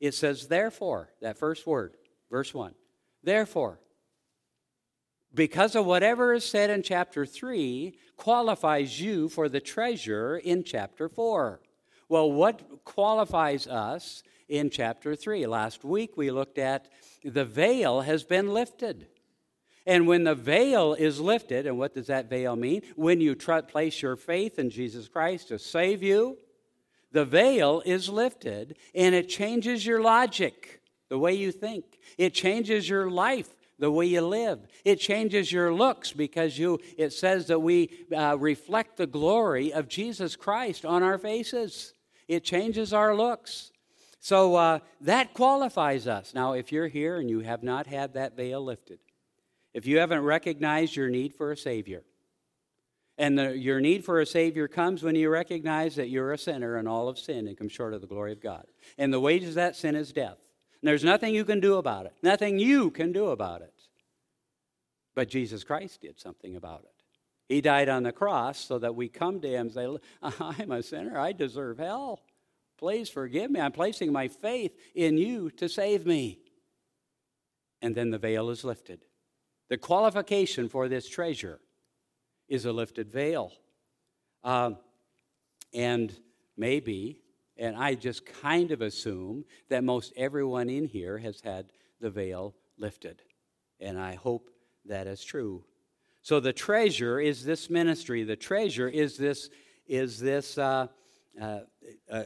It 0.00 0.12
says, 0.12 0.48
therefore, 0.48 1.10
that 1.22 1.38
first 1.38 1.66
word, 1.66 1.96
verse 2.30 2.52
1. 2.52 2.74
Therefore, 3.22 3.80
because 5.34 5.74
of 5.74 5.86
whatever 5.86 6.32
is 6.32 6.44
said 6.44 6.70
in 6.70 6.82
chapter 6.82 7.26
3 7.26 7.96
qualifies 8.16 9.00
you 9.00 9.28
for 9.28 9.48
the 9.48 9.60
treasure 9.60 10.36
in 10.36 10.62
chapter 10.62 11.08
4. 11.08 11.60
Well, 12.08 12.30
what 12.30 12.84
qualifies 12.84 13.66
us 13.66 14.22
in 14.48 14.70
chapter 14.70 15.16
3? 15.16 15.46
Last 15.46 15.84
week 15.84 16.16
we 16.16 16.30
looked 16.30 16.58
at 16.58 16.88
the 17.24 17.44
veil 17.44 18.02
has 18.02 18.22
been 18.22 18.52
lifted. 18.52 19.08
And 19.86 20.06
when 20.06 20.24
the 20.24 20.34
veil 20.34 20.94
is 20.94 21.20
lifted, 21.20 21.66
and 21.66 21.78
what 21.78 21.94
does 21.94 22.06
that 22.06 22.30
veil 22.30 22.56
mean? 22.56 22.82
When 22.96 23.20
you 23.20 23.34
tr- 23.34 23.58
place 23.60 24.00
your 24.00 24.16
faith 24.16 24.58
in 24.58 24.70
Jesus 24.70 25.08
Christ 25.08 25.48
to 25.48 25.58
save 25.58 26.02
you, 26.02 26.38
the 27.12 27.24
veil 27.24 27.82
is 27.84 28.08
lifted 28.08 28.76
and 28.94 29.14
it 29.14 29.28
changes 29.28 29.84
your 29.84 30.00
logic, 30.00 30.80
the 31.08 31.18
way 31.18 31.34
you 31.34 31.52
think. 31.52 31.98
It 32.18 32.34
changes 32.34 32.88
your 32.88 33.10
life, 33.10 33.54
the 33.78 33.90
way 33.90 34.06
you 34.06 34.20
live. 34.22 34.60
It 34.84 34.96
changes 34.96 35.50
your 35.52 35.72
looks 35.72 36.12
because 36.12 36.58
you, 36.58 36.80
it 36.96 37.12
says 37.12 37.46
that 37.48 37.60
we 37.60 37.90
uh, 38.14 38.36
reflect 38.38 38.96
the 38.96 39.06
glory 39.06 39.72
of 39.72 39.88
Jesus 39.88 40.36
Christ 40.36 40.84
on 40.84 41.02
our 41.02 41.18
faces. 41.18 41.92
It 42.28 42.44
changes 42.44 42.92
our 42.92 43.14
looks. 43.14 43.72
So 44.20 44.54
uh, 44.54 44.78
that 45.02 45.34
qualifies 45.34 46.06
us. 46.06 46.32
Now, 46.34 46.54
if 46.54 46.72
you're 46.72 46.88
here 46.88 47.18
and 47.18 47.28
you 47.28 47.40
have 47.40 47.62
not 47.62 47.86
had 47.86 48.14
that 48.14 48.36
veil 48.36 48.64
lifted, 48.64 48.98
if 49.74 49.86
you 49.86 49.98
haven't 49.98 50.22
recognized 50.22 50.96
your 50.96 51.10
need 51.10 51.34
for 51.34 51.52
a 51.52 51.56
Savior, 51.56 52.04
and 53.18 53.38
the, 53.38 53.56
your 53.56 53.80
need 53.80 54.04
for 54.04 54.20
a 54.20 54.26
Savior 54.26 54.66
comes 54.66 55.02
when 55.02 55.14
you 55.14 55.28
recognize 55.28 55.96
that 55.96 56.08
you're 56.08 56.32
a 56.32 56.38
sinner 56.38 56.76
and 56.76 56.88
all 56.88 57.08
of 57.08 57.18
sin 57.18 57.46
and 57.46 57.56
come 57.56 57.68
short 57.68 57.94
of 57.94 58.00
the 58.00 58.06
glory 58.06 58.32
of 58.32 58.40
God. 58.40 58.64
And 58.98 59.12
the 59.12 59.20
wages 59.20 59.50
of 59.50 59.54
that 59.56 59.76
sin 59.76 59.94
is 59.94 60.12
death. 60.12 60.38
And 60.84 60.90
there's 60.90 61.02
nothing 61.02 61.34
you 61.34 61.46
can 61.46 61.60
do 61.60 61.76
about 61.76 62.04
it, 62.04 62.12
nothing 62.22 62.58
you 62.58 62.90
can 62.90 63.10
do 63.10 63.28
about 63.28 63.62
it. 63.62 63.72
But 65.14 65.30
Jesus 65.30 65.64
Christ 65.64 66.02
did 66.02 66.20
something 66.20 66.56
about 66.56 66.82
it. 66.82 66.90
He 67.48 67.62
died 67.62 67.88
on 67.88 68.02
the 68.02 68.12
cross 68.12 68.58
so 68.58 68.78
that 68.78 68.94
we 68.94 69.08
come 69.08 69.40
to 69.40 69.48
Him 69.48 69.68
and 69.68 69.72
say, 69.72 69.88
I'm 70.38 70.70
a 70.70 70.82
sinner, 70.82 71.18
I 71.18 71.32
deserve 71.32 71.78
hell. 71.78 72.20
Please 72.76 73.08
forgive 73.08 73.50
me. 73.50 73.60
I'm 73.60 73.72
placing 73.72 74.12
my 74.12 74.28
faith 74.28 74.76
in 74.94 75.16
you 75.16 75.48
to 75.52 75.70
save 75.70 76.04
me. 76.04 76.40
And 77.80 77.94
then 77.94 78.10
the 78.10 78.18
veil 78.18 78.50
is 78.50 78.62
lifted. 78.62 79.06
The 79.70 79.78
qualification 79.78 80.68
for 80.68 80.86
this 80.86 81.08
treasure 81.08 81.60
is 82.46 82.66
a 82.66 82.72
lifted 82.74 83.10
veil. 83.10 83.52
Um, 84.42 84.76
and 85.72 86.14
maybe, 86.58 87.22
and 87.56 87.76
I 87.76 87.94
just 87.94 88.26
kind 88.26 88.70
of 88.70 88.82
assume 88.82 89.44
that 89.68 89.84
most 89.84 90.12
everyone 90.16 90.68
in 90.68 90.86
here 90.86 91.18
has 91.18 91.40
had 91.40 91.66
the 92.00 92.10
veil 92.10 92.54
lifted. 92.78 93.22
And 93.80 93.98
I 93.98 94.14
hope 94.14 94.50
that 94.86 95.06
is 95.06 95.24
true. 95.24 95.64
So 96.22 96.40
the 96.40 96.52
treasure 96.52 97.20
is 97.20 97.44
this 97.44 97.68
ministry. 97.70 98.24
The 98.24 98.36
treasure 98.36 98.88
is 98.88 99.16
this 99.16 99.50
is 99.86 100.18
this 100.18 100.56
uh, 100.56 100.86
uh, 101.40 101.60
uh, 102.10 102.24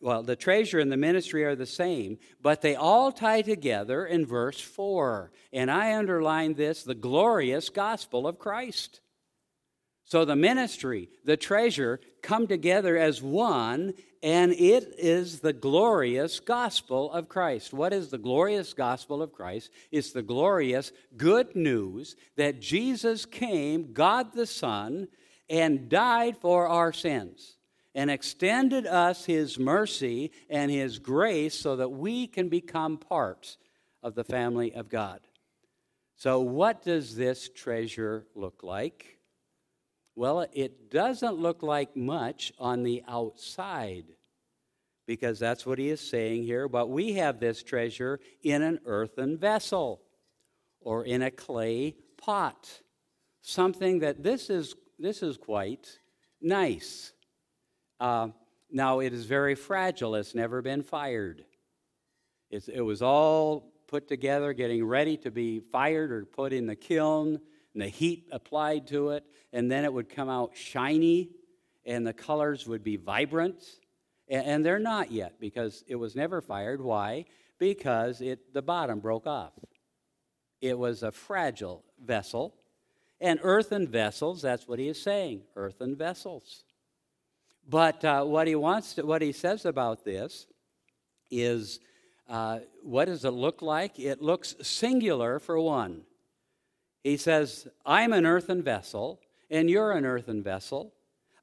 well, 0.00 0.22
the 0.22 0.36
treasure 0.36 0.80
and 0.80 0.90
the 0.90 0.96
ministry 0.96 1.44
are 1.44 1.54
the 1.54 1.66
same, 1.66 2.18
but 2.40 2.62
they 2.62 2.74
all 2.74 3.12
tie 3.12 3.42
together 3.42 4.06
in 4.06 4.24
verse 4.24 4.58
4. 4.58 5.30
And 5.52 5.70
I 5.70 5.94
underline 5.94 6.54
this 6.54 6.82
the 6.82 6.94
glorious 6.94 7.68
gospel 7.68 8.26
of 8.26 8.38
Christ. 8.38 9.00
So 10.04 10.24
the 10.24 10.36
ministry, 10.36 11.10
the 11.24 11.36
treasure 11.36 12.00
come 12.22 12.46
together 12.46 12.96
as 12.96 13.22
one, 13.22 13.92
and 14.22 14.52
it 14.52 14.94
is 14.98 15.40
the 15.40 15.52
glorious 15.52 16.40
gospel 16.40 17.10
of 17.12 17.28
Christ. 17.28 17.72
What 17.72 17.92
is 17.92 18.08
the 18.08 18.18
glorious 18.18 18.74
gospel 18.74 19.22
of 19.22 19.32
Christ? 19.32 19.70
It's 19.90 20.12
the 20.12 20.22
glorious 20.22 20.92
good 21.16 21.56
news 21.56 22.16
that 22.36 22.60
Jesus 22.60 23.24
came, 23.24 23.92
God 23.92 24.34
the 24.34 24.46
Son, 24.46 25.08
and 25.48 25.88
died 25.88 26.36
for 26.36 26.68
our 26.68 26.92
sins 26.92 27.56
and 27.94 28.10
extended 28.10 28.86
us 28.86 29.24
his 29.24 29.58
mercy 29.58 30.32
and 30.48 30.70
his 30.70 30.98
grace 30.98 31.54
so 31.54 31.76
that 31.76 31.88
we 31.88 32.26
can 32.26 32.48
become 32.48 32.98
parts 32.98 33.56
of 34.02 34.14
the 34.14 34.24
family 34.24 34.74
of 34.74 34.88
God. 34.88 35.20
So, 36.16 36.40
what 36.40 36.82
does 36.82 37.16
this 37.16 37.48
treasure 37.48 38.26
look 38.34 38.62
like? 38.62 39.19
Well, 40.14 40.46
it 40.52 40.90
doesn't 40.90 41.38
look 41.38 41.62
like 41.62 41.96
much 41.96 42.52
on 42.58 42.82
the 42.82 43.02
outside 43.08 44.04
because 45.06 45.38
that's 45.38 45.66
what 45.66 45.78
he 45.78 45.88
is 45.88 46.00
saying 46.00 46.44
here. 46.44 46.68
But 46.68 46.90
we 46.90 47.14
have 47.14 47.40
this 47.40 47.62
treasure 47.62 48.20
in 48.42 48.62
an 48.62 48.80
earthen 48.84 49.38
vessel 49.38 50.02
or 50.80 51.04
in 51.04 51.22
a 51.22 51.30
clay 51.30 51.96
pot. 52.16 52.82
Something 53.42 54.00
that 54.00 54.22
this 54.22 54.50
is, 54.50 54.74
this 54.98 55.22
is 55.22 55.36
quite 55.36 55.98
nice. 56.40 57.12
Uh, 57.98 58.28
now, 58.70 59.00
it 59.00 59.12
is 59.12 59.24
very 59.24 59.54
fragile, 59.54 60.14
it's 60.14 60.34
never 60.34 60.62
been 60.62 60.82
fired. 60.82 61.44
It's, 62.50 62.68
it 62.68 62.80
was 62.80 63.02
all 63.02 63.72
put 63.88 64.06
together, 64.06 64.52
getting 64.52 64.84
ready 64.84 65.16
to 65.18 65.30
be 65.30 65.60
fired 65.60 66.12
or 66.12 66.24
put 66.24 66.52
in 66.52 66.66
the 66.66 66.76
kiln, 66.76 67.40
and 67.74 67.82
the 67.82 67.88
heat 67.88 68.28
applied 68.32 68.86
to 68.88 69.10
it, 69.10 69.24
and 69.52 69.70
then 69.70 69.84
it 69.84 69.92
would 69.92 70.08
come 70.08 70.28
out 70.28 70.56
shiny, 70.56 71.30
and 71.84 72.06
the 72.06 72.12
colors 72.12 72.66
would 72.66 72.82
be 72.82 72.96
vibrant. 72.96 73.62
And, 74.28 74.64
they're 74.64 74.78
not 74.78 75.10
yet 75.10 75.40
because 75.40 75.82
it 75.88 75.96
was 75.96 76.14
never 76.14 76.40
fired. 76.40 76.80
Why? 76.80 77.24
Because 77.58 78.20
it, 78.20 78.54
the 78.54 78.62
bottom 78.62 79.00
broke 79.00 79.26
off. 79.26 79.52
It 80.60 80.78
was 80.78 81.02
a 81.02 81.10
fragile 81.10 81.82
vessel. 82.00 82.54
And 83.20 83.40
earthen 83.42 83.88
vessels, 83.88 84.40
that's 84.42 84.68
what 84.68 84.78
he 84.78 84.88
is 84.88 85.02
saying 85.02 85.42
earthen 85.56 85.96
vessels. 85.96 86.62
But 87.68 88.04
uh, 88.04 88.24
what 88.24 88.46
he 88.46 88.54
wants 88.54 88.94
to, 88.94 89.02
what 89.02 89.20
he 89.20 89.32
says 89.32 89.64
about 89.64 90.04
this 90.04 90.46
is 91.30 91.80
uh, 92.28 92.60
what 92.82 93.06
does 93.06 93.24
it 93.24 93.32
look 93.32 93.62
like? 93.62 93.98
It 93.98 94.22
looks 94.22 94.54
singular 94.62 95.40
for 95.40 95.60
one. 95.60 96.02
He 97.02 97.16
says, 97.16 97.66
I'm 97.84 98.12
an 98.12 98.26
earthen 98.26 98.62
vessel, 98.62 99.20
and 99.50 99.70
you're 99.70 99.92
an 99.92 100.04
earthen 100.04 100.42
vessel. 100.42 100.92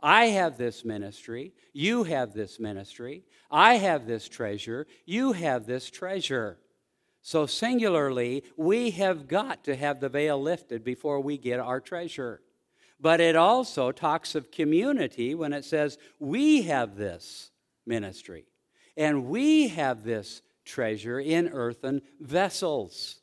I 0.01 0.25
have 0.25 0.57
this 0.57 0.85
ministry. 0.85 1.53
You 1.73 2.03
have 2.03 2.33
this 2.33 2.59
ministry. 2.59 3.23
I 3.49 3.75
have 3.75 4.05
this 4.05 4.29
treasure. 4.29 4.85
You 5.05 5.33
have 5.33 5.65
this 5.65 5.89
treasure. 5.89 6.59
So, 7.23 7.45
singularly, 7.45 8.43
we 8.55 8.91
have 8.91 9.27
got 9.27 9.63
to 9.65 9.75
have 9.75 9.99
the 9.99 10.09
veil 10.09 10.41
lifted 10.41 10.83
before 10.83 11.19
we 11.19 11.37
get 11.37 11.59
our 11.59 11.81
treasure. 11.81 12.41
But 12.99 13.19
it 13.19 13.35
also 13.35 13.91
talks 13.91 14.35
of 14.35 14.51
community 14.51 15.35
when 15.35 15.53
it 15.53 15.65
says 15.65 15.97
we 16.19 16.63
have 16.63 16.95
this 16.95 17.51
ministry 17.85 18.45
and 18.95 19.25
we 19.25 19.67
have 19.67 20.03
this 20.03 20.41
treasure 20.65 21.19
in 21.19 21.49
earthen 21.49 22.01
vessels. 22.19 23.19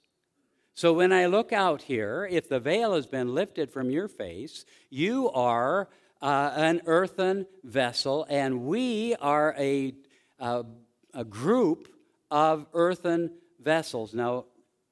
So 0.77 0.93
when 0.93 1.13
I 1.13 1.27
look 1.27 1.53
out 1.53 1.83
here, 1.83 2.29
if 2.29 2.49
the 2.49 2.59
veil 2.59 2.95
has 2.95 3.07
been 3.07 3.33
lifted 3.33 3.71
from 3.71 3.91
your 3.91 4.09
face, 4.09 4.65
you 4.91 5.31
are 5.31 5.89
uh, 6.21 6.53
an 6.57 6.83
earthen 6.87 7.47
vessel, 7.63 8.27
and 8.29 8.65
we 8.65 9.15
are 9.21 9.55
a, 9.57 9.95
uh, 10.41 10.65
a 11.13 11.25
group 11.25 11.95
of 12.29 12.67
earthen 12.73 13.31
vessels. 13.61 14.15
Now, 14.15 14.47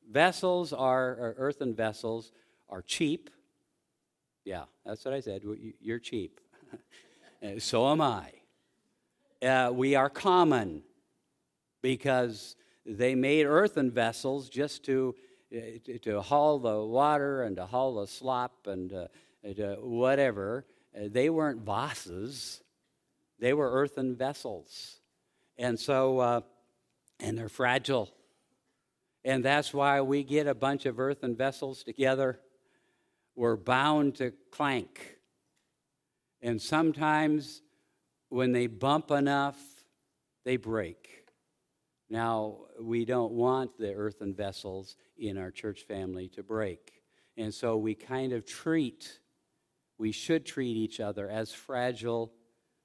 vessels 0.09 0.73
are, 0.73 1.35
earthen 1.37 1.75
vessels 1.75 2.31
are 2.69 2.83
cheap. 2.83 3.29
Yeah, 4.45 4.65
that's 4.87 5.05
what 5.05 5.15
I 5.15 5.21
said. 5.21 5.43
You're 5.81 5.99
cheap. 5.99 6.41
so 7.59 7.91
am 7.91 8.01
I. 8.01 8.31
Uh, 9.45 9.73
we 9.73 9.97
are 9.97 10.09
common 10.09 10.85
because 11.83 12.55
they 12.87 13.17
made 13.17 13.47
earthen 13.47 13.91
vessels 13.91 14.49
just 14.49 14.85
to, 14.85 15.15
uh, 15.17 15.32
to 16.02 16.21
haul 16.23 16.59
the 16.59 16.82
water 16.82 17.42
and 17.42 17.56
to 17.56 17.66
haul 17.66 17.97
the 17.97 18.06
slop 18.06 18.66
and 18.66 18.92
uh, 18.92 19.06
to 19.44 19.76
whatever. 19.80 20.64
Uh, 20.97 21.09
they 21.11 21.30
weren't 21.30 21.61
vases, 21.61 22.62
they 23.38 23.52
were 23.52 23.71
earthen 23.71 24.16
vessels. 24.16 24.99
And 25.59 25.78
so, 25.78 26.18
uh, 26.18 26.40
and 27.21 27.37
they're 27.37 27.49
fragile. 27.49 28.11
And 29.25 29.44
that's 29.44 29.73
why 29.73 30.00
we 30.00 30.25
get 30.25 30.47
a 30.47 30.54
bunch 30.54 30.87
of 30.87 30.99
earthen 30.99 31.37
vessels 31.37 31.85
together. 31.85 32.40
We're 33.37 33.56
bound 33.56 34.16
to 34.16 34.32
clank. 34.50 35.18
And 36.40 36.61
sometimes 36.61 37.62
when 38.28 38.52
they 38.52 38.66
bump 38.66 39.11
enough, 39.11 39.59
they 40.44 40.56
break. 40.56 41.22
Now, 42.12 42.66
we 42.78 43.07
don't 43.07 43.33
want 43.33 43.78
the 43.78 43.95
earthen 43.95 44.35
vessels 44.35 44.97
in 45.16 45.38
our 45.38 45.50
church 45.50 45.85
family 45.85 46.28
to 46.35 46.42
break. 46.42 47.00
And 47.38 47.54
so 47.54 47.78
we 47.78 47.95
kind 47.95 48.35
of 48.35 48.45
treat, 48.45 49.19
we 49.97 50.12
should 50.12 50.45
treat 50.45 50.76
each 50.76 51.00
other 51.00 51.31
as 51.31 51.54
fragile 51.54 52.31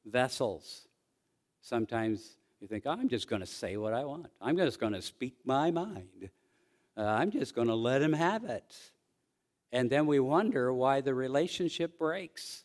vessels. 0.06 0.88
Sometimes 1.60 2.38
you 2.62 2.70
think, 2.70 2.86
oh, 2.86 2.92
I'm 2.92 3.10
just 3.10 3.28
going 3.28 3.42
to 3.42 3.46
say 3.46 3.76
what 3.76 3.94
I 3.94 4.06
want. 4.06 4.28
I'm 4.40 4.56
just 4.56 4.80
going 4.80 4.94
to 4.94 5.02
speak 5.02 5.36
my 5.44 5.72
mind. 5.72 6.30
Uh, 6.96 7.02
I'm 7.02 7.30
just 7.30 7.54
going 7.54 7.68
to 7.68 7.76
let 7.76 8.02
him 8.02 8.14
have 8.14 8.46
it. 8.46 8.74
And 9.74 9.90
then 9.90 10.08
we 10.08 10.22
wonder 10.22 10.74
why 10.74 11.02
the 11.02 11.14
relationship 11.14 12.00
breaks. 12.00 12.64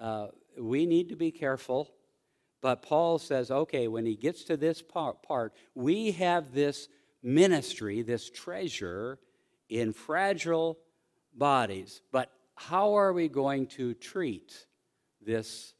Uh, 0.00 0.28
we 0.58 0.86
need 0.86 1.10
to 1.10 1.16
be 1.16 1.30
careful. 1.30 1.90
But 2.62 2.80
Paul 2.80 3.18
says, 3.18 3.50
okay, 3.50 3.88
when 3.88 4.06
he 4.06 4.14
gets 4.14 4.44
to 4.44 4.56
this 4.56 4.80
part, 4.80 5.52
we 5.74 6.12
have 6.12 6.54
this 6.54 6.88
ministry, 7.22 8.02
this 8.02 8.30
treasure 8.30 9.18
in 9.68 9.92
fragile 9.92 10.78
bodies. 11.34 12.00
But 12.12 12.30
how 12.54 12.94
are 12.94 13.12
we 13.12 13.28
going 13.28 13.66
to 13.78 13.94
treat 13.94 14.66
this, 15.20 15.74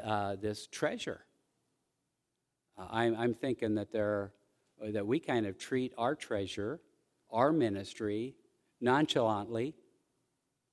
uh, 0.00 0.36
this 0.36 0.66
treasure? 0.66 1.24
Uh, 2.78 2.86
I'm, 2.90 3.16
I'm 3.16 3.34
thinking 3.34 3.76
that 3.76 3.90
there, 3.90 4.32
that 4.92 5.06
we 5.06 5.20
kind 5.20 5.46
of 5.46 5.58
treat 5.58 5.94
our 5.96 6.14
treasure, 6.14 6.80
our 7.30 7.50
ministry, 7.50 8.34
nonchalantly. 8.80 9.74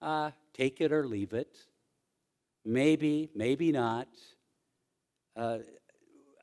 Uh, 0.01 0.31
take 0.53 0.81
it 0.81 0.91
or 0.91 1.07
leave 1.07 1.33
it. 1.33 1.57
Maybe, 2.65 3.29
maybe 3.33 3.71
not. 3.71 4.09
Uh, 5.37 5.59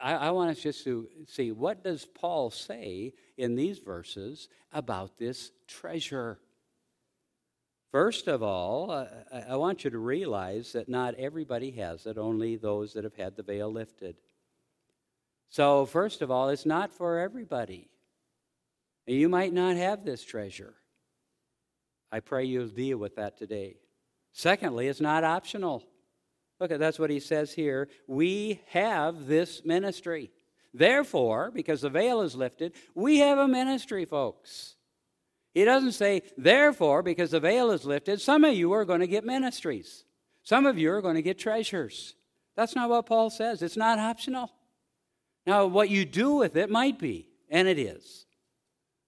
I, 0.01 0.15
I, 0.15 0.31
want 0.31 0.51
us 0.51 0.61
just 0.61 0.85
to 0.85 1.09
see 1.27 1.51
what 1.51 1.83
does 1.83 2.07
Paul 2.07 2.51
say 2.51 3.13
in 3.37 3.57
these 3.57 3.81
verses 3.81 4.49
about 4.73 5.19
this 5.19 5.51
treasure. 5.67 6.39
First 7.91 8.29
of 8.29 8.41
all, 8.43 8.93
uh, 8.93 9.07
I 9.49 9.57
want 9.57 9.83
you 9.83 9.91
to 9.91 9.99
realize 9.99 10.73
that 10.73 10.89
not 10.89 11.15
everybody 11.15 11.73
has 11.73 12.07
it, 12.07 12.19
only 12.19 12.55
those 12.55 12.93
that 12.93 13.03
have 13.03 13.17
had 13.17 13.37
the 13.37 13.43
veil 13.43 13.73
lifted. 13.73 14.17
So, 15.49 15.87
first 15.87 16.23
of 16.23 16.31
all, 16.31 16.49
it's 16.49 16.67
not 16.67 16.93
for 16.93 17.19
everybody. 17.19 17.89
You 19.07 19.29
might 19.29 19.53
not 19.53 19.77
have 19.77 20.05
this 20.05 20.25
treasure. 20.25 20.75
I 22.13 22.21
pray 22.21 22.45
you'll 22.45 22.69
deal 22.69 22.99
with 22.99 23.17
that 23.17 23.37
today. 23.37 23.77
Secondly, 24.33 24.87
it's 24.87 25.01
not 25.01 25.25
optional. 25.25 25.83
Look, 26.61 26.71
at 26.71 26.79
that's 26.79 26.99
what 26.99 27.11
he 27.11 27.21
says 27.21 27.53
here. 27.53 27.89
We 28.07 28.61
have 28.69 29.27
this 29.27 29.65
ministry. 29.65 30.31
Therefore, 30.73 31.51
because 31.53 31.83
the 31.83 31.91
veil 31.91 32.21
is 32.21 32.35
lifted, 32.35 32.73
we 32.95 33.19
have 33.19 33.39
a 33.39 33.49
ministry, 33.49 34.05
folks. 34.05 34.77
He 35.53 35.65
doesn't 35.65 35.93
say, 35.93 36.23
therefore, 36.37 37.03
because 37.03 37.31
the 37.31 37.41
veil 37.41 37.71
is 37.71 37.85
lifted, 37.85 38.21
some 38.21 38.45
of 38.45 38.55
you 38.55 38.73
are 38.73 38.85
going 38.85 39.01
to 39.01 39.07
get 39.07 39.25
ministries. 39.25 40.05
Some 40.43 40.67
of 40.67 40.77
you 40.77 40.91
are 40.93 41.01
going 41.01 41.15
to 41.15 41.23
get 41.23 41.39
treasures. 41.39 42.17
That's 42.57 42.75
not 42.75 42.91
what 42.91 43.07
Paul 43.07 43.31
says. 43.31 43.63
It's 43.63 43.77
not 43.77 43.99
optional. 43.99 44.51
Now, 45.47 45.67
what 45.67 45.91
you 45.91 46.05
do 46.05 46.35
with 46.35 46.57
it 46.57 46.71
might 46.71 46.99
be, 46.99 47.29
and 47.49 47.69
it 47.69 47.79
is. 47.79 48.24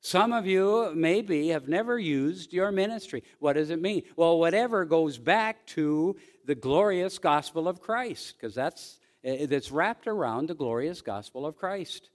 Some 0.07 0.33
of 0.33 0.47
you 0.47 0.93
maybe 0.95 1.49
have 1.49 1.67
never 1.67 1.99
used 1.99 2.53
your 2.53 2.71
ministry. 2.71 3.25
What 3.41 3.55
does 3.55 3.71
it 3.71 3.83
mean? 3.83 4.05
Well, 4.15 4.39
whatever 4.39 4.85
goes 4.85 5.19
back 5.19 5.67
to 5.75 6.15
the 6.45 6.55
glorious 6.55 7.19
gospel 7.19 7.67
of 7.67 7.81
Christ, 7.81 8.35
because 8.37 8.55
that's 8.55 9.01
it's 9.25 9.73
wrapped 9.73 10.07
around 10.07 10.49
the 10.49 10.55
glorious 10.55 11.03
gospel 11.03 11.45
of 11.45 11.57
Christ. 11.57 12.11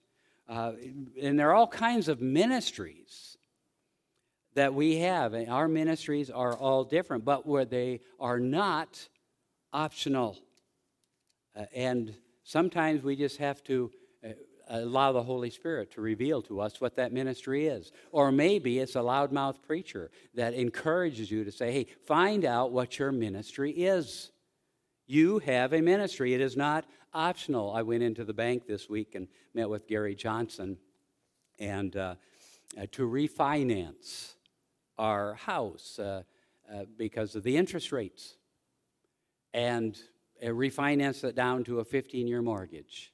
Uh, 0.47 0.71
and 1.21 1.37
there 1.37 1.49
are 1.49 1.53
all 1.53 1.67
kinds 1.67 2.07
of 2.07 2.21
ministries 2.21 3.35
that 4.53 4.73
we 4.73 4.99
have. 4.99 5.33
And 5.33 5.49
our 5.49 5.67
ministries 5.67 6.29
are 6.29 6.55
all 6.55 6.85
different, 6.85 7.25
but 7.25 7.45
where 7.45 7.65
they 7.65 7.99
are 8.21 8.39
not 8.39 9.05
optional. 9.73 10.37
Uh, 11.53 11.65
and 11.75 12.15
sometimes 12.45 13.03
we 13.03 13.17
just 13.17 13.35
have 13.35 13.61
to 13.65 13.91
allow 14.71 15.11
the 15.11 15.23
Holy 15.23 15.49
Spirit 15.49 15.91
to 15.91 16.01
reveal 16.01 16.41
to 16.43 16.61
us 16.61 16.79
what 16.79 16.95
that 16.95 17.11
ministry 17.11 17.67
is. 17.67 17.91
Or 18.11 18.31
maybe 18.31 18.79
it's 18.79 18.95
a 18.95 18.99
loudmouth 18.99 19.61
preacher 19.61 20.11
that 20.33 20.53
encourages 20.53 21.29
you 21.29 21.43
to 21.43 21.51
say, 21.51 21.71
hey, 21.71 21.87
find 22.05 22.45
out 22.45 22.71
what 22.71 22.97
your 22.97 23.11
ministry 23.11 23.71
is. 23.71 24.31
You 25.07 25.39
have 25.39 25.73
a 25.73 25.81
ministry, 25.81 26.33
it 26.33 26.41
is 26.41 26.55
not 26.55 26.85
optional. 27.13 27.73
I 27.73 27.81
went 27.81 28.03
into 28.03 28.23
the 28.23 28.33
bank 28.33 28.65
this 28.65 28.89
week 28.89 29.15
and 29.15 29.27
met 29.53 29.69
with 29.69 29.87
Gary 29.87 30.15
Johnson 30.15 30.77
and 31.59 31.95
uh, 31.97 32.15
uh, 32.77 32.85
to 32.93 33.07
refinance 33.07 34.35
our 34.97 35.33
house 35.33 35.99
uh, 35.99 36.23
uh 36.71 36.85
because 36.97 37.35
of 37.35 37.43
the 37.43 37.57
interest 37.57 37.91
rates 37.91 38.35
and 39.53 39.99
uh, 40.41 40.47
refinance 40.47 41.23
it 41.23 41.35
down 41.35 41.63
to 41.65 41.79
a 41.79 41.83
15 41.83 42.27
year 42.27 42.41
mortgage. 42.41 43.13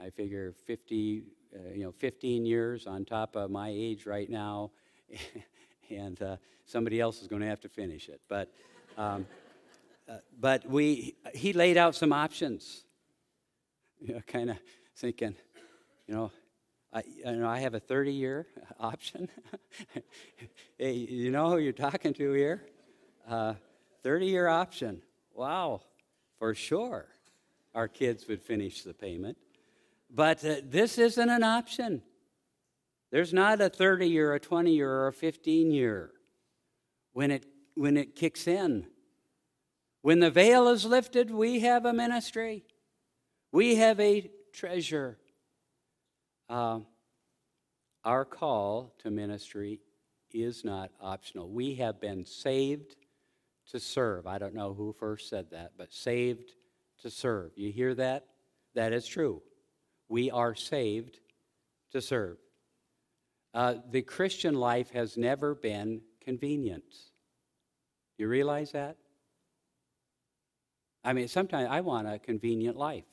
I 0.00 0.10
figure 0.10 0.52
50, 0.64 1.22
uh, 1.54 1.74
you 1.74 1.84
know, 1.84 1.92
15 1.92 2.46
years 2.46 2.86
on 2.86 3.04
top 3.04 3.34
of 3.36 3.50
my 3.50 3.68
age 3.68 4.06
right 4.06 4.30
now, 4.30 4.70
and 5.90 6.20
uh, 6.22 6.36
somebody 6.66 7.00
else 7.00 7.20
is 7.20 7.26
going 7.26 7.42
to 7.42 7.48
have 7.48 7.60
to 7.60 7.68
finish 7.68 8.08
it. 8.08 8.20
But, 8.28 8.52
um, 8.96 9.26
uh, 10.08 10.18
but 10.38 10.66
we, 10.66 11.16
he 11.34 11.52
laid 11.52 11.76
out 11.76 11.94
some 11.94 12.12
options. 12.12 12.84
You 14.00 14.14
know, 14.14 14.20
kind 14.26 14.50
of 14.50 14.58
thinking, 14.96 15.34
you 16.06 16.14
know, 16.14 16.30
I, 16.92 17.02
you 17.04 17.36
know, 17.36 17.48
I 17.48 17.58
have 17.58 17.74
a 17.74 17.80
30 17.80 18.12
year 18.12 18.46
option. 18.80 19.28
hey, 20.78 20.92
you 20.92 21.30
know 21.30 21.50
who 21.50 21.58
you're 21.58 21.72
talking 21.72 22.14
to 22.14 22.32
here? 22.32 22.62
30 23.28 23.56
uh, 24.04 24.28
year 24.28 24.46
option. 24.46 25.02
Wow, 25.34 25.82
for 26.38 26.54
sure. 26.54 27.06
Our 27.74 27.88
kids 27.88 28.26
would 28.28 28.40
finish 28.40 28.82
the 28.82 28.94
payment. 28.94 29.36
But 30.10 30.44
uh, 30.44 30.56
this 30.64 30.98
isn't 30.98 31.28
an 31.28 31.42
option. 31.42 32.02
There's 33.10 33.32
not 33.32 33.60
a 33.60 33.68
30 33.68 34.06
year, 34.06 34.34
a 34.34 34.40
20 34.40 34.72
year, 34.72 34.90
or 34.90 35.08
a 35.08 35.12
15 35.12 35.70
year 35.70 36.12
when 37.12 37.30
it, 37.30 37.46
when 37.74 37.96
it 37.96 38.14
kicks 38.14 38.46
in. 38.46 38.86
When 40.02 40.20
the 40.20 40.30
veil 40.30 40.68
is 40.68 40.84
lifted, 40.84 41.30
we 41.30 41.60
have 41.60 41.84
a 41.84 41.92
ministry, 41.92 42.64
we 43.52 43.76
have 43.76 43.98
a 44.00 44.30
treasure. 44.52 45.18
Uh, 46.48 46.80
our 48.04 48.24
call 48.24 48.94
to 49.00 49.10
ministry 49.10 49.80
is 50.32 50.64
not 50.64 50.90
optional. 51.00 51.50
We 51.50 51.74
have 51.74 52.00
been 52.00 52.24
saved 52.24 52.96
to 53.70 53.80
serve. 53.80 54.26
I 54.26 54.38
don't 54.38 54.54
know 54.54 54.72
who 54.72 54.92
first 54.92 55.28
said 55.28 55.50
that, 55.50 55.72
but 55.76 55.92
saved 55.92 56.52
to 57.02 57.10
serve. 57.10 57.52
You 57.56 57.70
hear 57.70 57.94
that? 57.96 58.26
That 58.74 58.92
is 58.92 59.06
true. 59.06 59.42
We 60.08 60.30
are 60.30 60.54
saved 60.54 61.20
to 61.92 62.00
serve. 62.00 62.38
Uh, 63.54 63.76
the 63.90 64.02
Christian 64.02 64.54
life 64.54 64.90
has 64.90 65.16
never 65.16 65.54
been 65.54 66.02
convenient. 66.20 66.84
You 68.18 68.28
realize 68.28 68.72
that? 68.72 68.96
I 71.04 71.12
mean, 71.12 71.28
sometimes 71.28 71.68
I 71.70 71.80
want 71.80 72.08
a 72.08 72.18
convenient 72.18 72.76
life. 72.76 73.04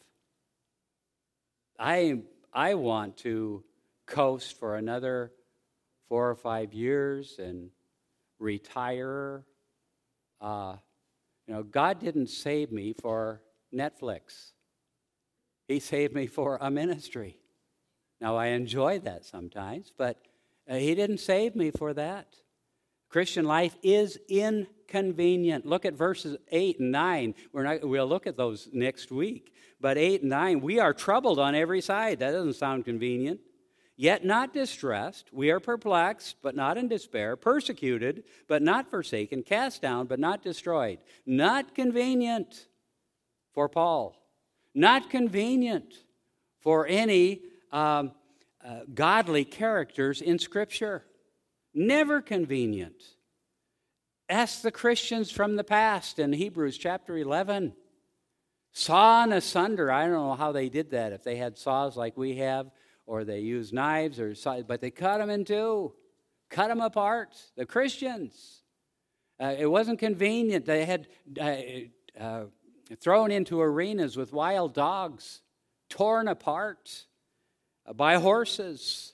I, 1.79 2.21
I 2.53 2.73
want 2.73 3.17
to 3.17 3.63
coast 4.05 4.60
for 4.60 4.75
another 4.75 5.31
four 6.08 6.29
or 6.29 6.36
five 6.36 6.73
years 6.73 7.36
and 7.39 7.69
retire. 8.39 9.45
Uh, 10.41 10.75
you 11.47 11.53
know, 11.53 11.63
God 11.63 11.99
didn't 11.99 12.27
save 12.27 12.71
me 12.71 12.93
for 12.93 13.41
Netflix. 13.73 14.51
He 15.67 15.80
saved 15.80 16.13
me 16.13 16.28
for 16.28 16.58
a 16.62 16.69
ministry. 16.69 17.38
Now, 18.21 18.36
I 18.36 18.47
enjoy 18.47 18.99
that 18.99 19.25
sometimes, 19.25 19.91
but 19.97 20.21
uh, 20.69 20.75
He 20.75 20.95
didn't 20.95 21.19
save 21.19 21.56
me 21.56 21.71
for 21.71 21.93
that. 21.93 22.28
Christian 23.10 23.45
life 23.45 23.75
is 23.82 24.19
inconvenient. 24.28 25.65
Look 25.65 25.86
at 25.86 25.93
verses 25.93 26.38
8 26.51 26.80
and 26.80 26.91
9. 26.91 27.36
We're 27.54 27.63
not, 27.63 27.88
we'll 27.88 28.08
look 28.08 28.28
at 28.28 28.38
those 28.38 28.67
next 28.73 29.12
week. 29.12 29.54
But 29.80 29.97
8 29.97 30.21
and 30.21 30.30
9, 30.30 30.62
we 30.62 30.80
are 30.80 30.93
troubled 30.93 31.39
on 31.39 31.56
every 31.56 31.82
side. 31.82 32.19
That 32.19 32.32
doesn't 32.32 32.56
sound 32.56 32.86
convenient. 32.86 33.39
Yet 33.97 34.25
not 34.25 34.54
distressed. 34.54 35.32
We 35.32 35.51
are 35.51 35.62
perplexed, 35.62 36.38
but 36.41 36.56
not 36.56 36.78
in 36.78 36.89
despair. 36.89 37.38
Persecuted, 37.38 38.23
but 38.47 38.62
not 38.62 38.89
forsaken. 38.89 39.43
Cast 39.43 39.82
down, 39.82 40.08
but 40.08 40.19
not 40.19 40.43
destroyed. 40.43 40.99
Not 41.25 41.73
convenient 41.73 42.67
for 43.54 43.69
Paul. 43.69 44.24
Not 44.75 45.09
convenient 45.09 45.93
for 46.59 46.85
any 46.85 47.41
um, 47.71 48.11
uh, 48.63 48.81
godly 48.93 49.45
characters 49.45 50.21
in 50.21 50.38
Scripture. 50.38 51.05
Never 51.73 52.21
convenient. 52.21 53.01
Ask 54.27 54.61
the 54.61 54.71
Christians 54.71 55.31
from 55.31 55.55
the 55.55 55.63
past 55.63 56.19
in 56.19 56.33
Hebrews 56.33 56.77
chapter 56.77 57.17
11. 57.17 57.73
Sawn 58.73 59.31
asunder. 59.31 59.89
I 59.89 60.03
don't 60.03 60.13
know 60.13 60.33
how 60.33 60.51
they 60.51 60.67
did 60.67 60.91
that, 60.91 61.13
if 61.13 61.23
they 61.23 61.38
had 61.38 61.57
saws 61.57 61.95
like 61.95 62.17
we 62.17 62.35
have, 62.38 62.69
or 63.05 63.23
they 63.23 63.39
used 63.39 63.73
knives, 63.73 64.19
or 64.19 64.35
but 64.67 64.81
they 64.81 64.91
cut 64.91 65.19
them 65.19 65.29
in 65.29 65.45
two, 65.45 65.93
cut 66.49 66.67
them 66.67 66.81
apart. 66.81 67.29
The 67.55 67.65
Christians. 67.65 68.63
Uh, 69.39 69.55
it 69.57 69.67
wasn't 69.67 69.99
convenient. 69.99 70.65
They 70.65 70.85
had 70.85 71.07
uh, 71.39 71.55
uh, 72.19 72.45
thrown 72.99 73.31
into 73.31 73.61
arenas 73.61 74.15
with 74.15 74.33
wild 74.33 74.73
dogs, 74.73 75.41
torn 75.89 76.27
apart 76.27 77.05
by 77.95 78.15
horses. 78.15 79.13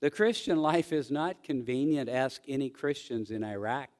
The 0.00 0.10
Christian 0.10 0.58
life 0.58 0.92
is 0.92 1.10
not 1.10 1.42
convenient. 1.42 2.08
Ask 2.08 2.42
any 2.46 2.68
Christians 2.68 3.30
in 3.30 3.42
Iraq. 3.42 3.90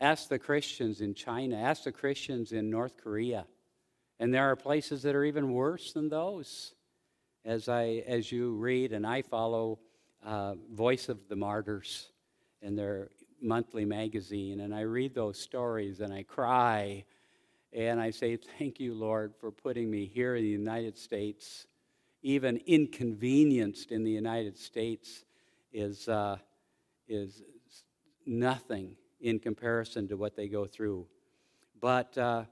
Ask 0.00 0.28
the 0.28 0.38
Christians 0.38 1.00
in 1.00 1.14
China. 1.14 1.56
Ask 1.56 1.84
the 1.84 1.92
Christians 1.92 2.52
in 2.52 2.70
North 2.70 2.96
Korea. 2.96 3.46
And 4.18 4.32
there 4.32 4.50
are 4.50 4.56
places 4.56 5.02
that 5.02 5.14
are 5.14 5.24
even 5.24 5.52
worse 5.52 5.92
than 5.92 6.08
those. 6.08 6.74
As, 7.44 7.68
I, 7.68 8.02
as 8.06 8.32
you 8.32 8.54
read, 8.54 8.92
and 8.92 9.06
I 9.06 9.22
follow 9.22 9.78
uh, 10.24 10.54
Voice 10.72 11.08
of 11.08 11.28
the 11.28 11.36
Martyrs 11.36 12.10
in 12.60 12.74
their 12.74 13.10
monthly 13.40 13.84
magazine, 13.84 14.60
and 14.60 14.74
I 14.74 14.80
read 14.80 15.14
those 15.14 15.38
stories 15.38 16.00
and 16.00 16.12
I 16.12 16.24
cry 16.24 17.04
and 17.72 18.00
I 18.00 18.10
say, 18.10 18.36
Thank 18.58 18.80
you, 18.80 18.94
Lord, 18.94 19.34
for 19.40 19.50
putting 19.50 19.90
me 19.90 20.06
here 20.06 20.36
in 20.36 20.42
the 20.42 20.50
United 20.50 20.98
States. 20.98 21.66
Even 22.22 22.56
inconvenienced 22.66 23.92
in 23.92 24.02
the 24.02 24.10
United 24.10 24.58
States 24.58 25.24
is, 25.72 26.08
uh, 26.08 26.38
is 27.06 27.42
nothing 28.24 28.96
in 29.20 29.38
comparison 29.38 30.08
to 30.08 30.16
what 30.16 30.34
they 30.34 30.48
go 30.48 30.66
through. 30.66 31.06
But 31.80 32.16
uh, 32.18 32.44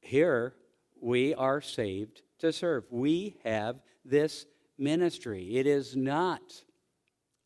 here, 0.00 0.54
we 1.00 1.34
are 1.34 1.60
saved 1.60 2.22
to 2.38 2.52
serve. 2.52 2.84
We 2.90 3.36
have 3.44 3.80
this 4.04 4.46
ministry. 4.78 5.56
It 5.56 5.66
is 5.66 5.96
not 5.96 6.40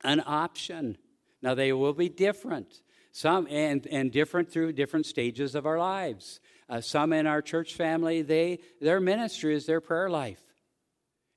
an 0.03 0.23
option. 0.25 0.97
Now, 1.43 1.55
they 1.55 1.73
will 1.73 1.93
be 1.93 2.09
different, 2.09 2.83
some 3.13 3.47
and, 3.51 3.87
and 3.89 4.13
different 4.13 4.51
through 4.51 4.73
different 4.73 5.07
stages 5.07 5.55
of 5.55 5.67
our 5.67 5.79
lives. 5.79 6.41
Uh, 6.69 6.81
some 6.81 7.13
in 7.13 7.27
our 7.27 7.43
church 7.43 7.75
family, 7.75 8.23
they, 8.23 8.59
their 8.81 9.01
ministry 9.01 9.55
is 9.55 9.67
their 9.67 9.81
prayer 9.81 10.09
life. 10.09 10.43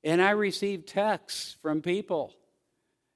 And 0.04 0.22
I 0.22 0.30
received 0.30 0.88
texts 0.88 1.56
from 1.60 1.82
people. 1.82 2.34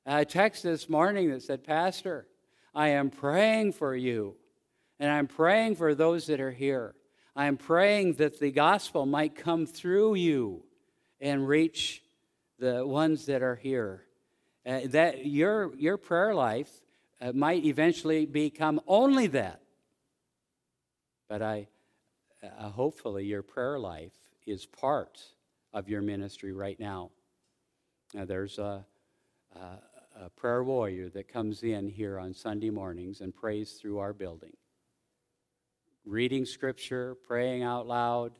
A 0.05 0.25
text 0.25 0.65
this 0.65 0.89
morning 0.89 1.31
that 1.31 1.43
said, 1.43 1.65
Pastor, 1.65 2.27
I 2.75 2.89
am 2.89 3.11
praying 3.11 3.73
for 3.73 3.95
you, 3.95 4.37
and 4.99 5.11
I'm 5.11 5.29
praying 5.29 5.77
for 5.77 5.95
those 5.95 6.27
that 6.27 6.41
are 6.41 6.51
here. 6.51 6.95
I'm 7.37 7.57
praying 7.57 8.15
that 8.15 8.41
the 8.41 8.51
gospel 8.51 9.07
might 9.07 9.35
come 9.35 9.65
through 9.65 10.17
you 10.17 10.65
and 11.21 11.47
reach 11.47 12.03
the 12.59 12.87
ones 12.87 13.27
that 13.27 13.43
are 13.43 13.57
here. 13.57 14.05
Uh, 14.67 14.81
that 14.87 15.25
your, 15.27 15.75
your 15.77 15.97
prayer 15.97 16.35
life 16.35 16.71
uh, 17.21 17.33
might 17.33 17.65
eventually 17.65 18.27
become 18.27 18.81
only 18.87 19.29
that. 19.29 19.61
But 21.29 21.43
I, 21.43 21.69
uh, 22.43 22.71
hopefully, 22.71 23.25
your 23.25 23.43
prayer 23.43 23.79
life 23.79 24.15
is 24.47 24.67
part 24.67 25.21
of 25.73 25.89
your 25.89 26.03
ministry 26.03 26.53
right 26.53 26.79
now. 26.79 27.11
Now, 28.15 28.25
there's 28.25 28.59
a, 28.59 28.85
a, 29.55 30.25
a 30.25 30.31
prayer 30.31 30.63
warrior 30.63 31.09
that 31.11 31.29
comes 31.29 31.63
in 31.63 31.89
here 31.89 32.19
on 32.19 32.35
Sunday 32.35 32.71
mornings 32.71 33.21
and 33.21 33.35
prays 33.35 33.73
through 33.73 33.99
our 33.99 34.13
building 34.13 34.53
reading 36.05 36.45
scripture, 36.45 37.17
praying 37.27 37.63
out 37.63 37.87
loud. 37.87 38.33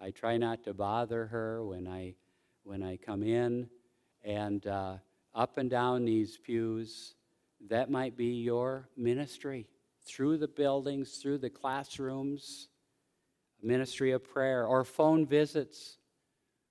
I 0.00 0.10
try 0.10 0.38
not 0.38 0.64
to 0.64 0.74
bother 0.74 1.26
her 1.26 1.64
when 1.64 1.86
I, 1.86 2.14
when 2.64 2.82
I 2.82 2.96
come 2.96 3.22
in. 3.22 3.68
And 4.24 4.66
uh, 4.66 4.96
up 5.34 5.58
and 5.58 5.68
down 5.68 6.04
these 6.04 6.38
pews, 6.38 7.14
that 7.68 7.90
might 7.90 8.16
be 8.16 8.26
your 8.26 8.88
ministry 8.96 9.66
through 10.04 10.38
the 10.38 10.48
buildings, 10.48 11.18
through 11.18 11.38
the 11.38 11.50
classrooms, 11.50 12.68
ministry 13.62 14.12
of 14.12 14.24
prayer, 14.24 14.66
or 14.66 14.84
phone 14.84 15.26
visits. 15.26 15.98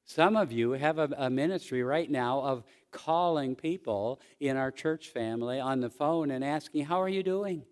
Some 0.05 0.35
of 0.35 0.51
you 0.51 0.71
have 0.71 0.99
a, 0.99 1.09
a, 1.17 1.29
ministry 1.29 1.83
right 1.83 2.09
now 2.09 2.41
of 2.41 2.63
calling 2.91 3.55
people 3.55 4.19
in 4.39 4.57
our 4.57 4.71
church 4.71 5.09
family 5.09 5.59
on 5.59 5.79
the 5.79 5.89
phone 5.89 6.31
and 6.31 6.43
asking, 6.43 6.85
How 6.85 7.01
are 7.01 7.09
you 7.09 7.23
doing? 7.23 7.63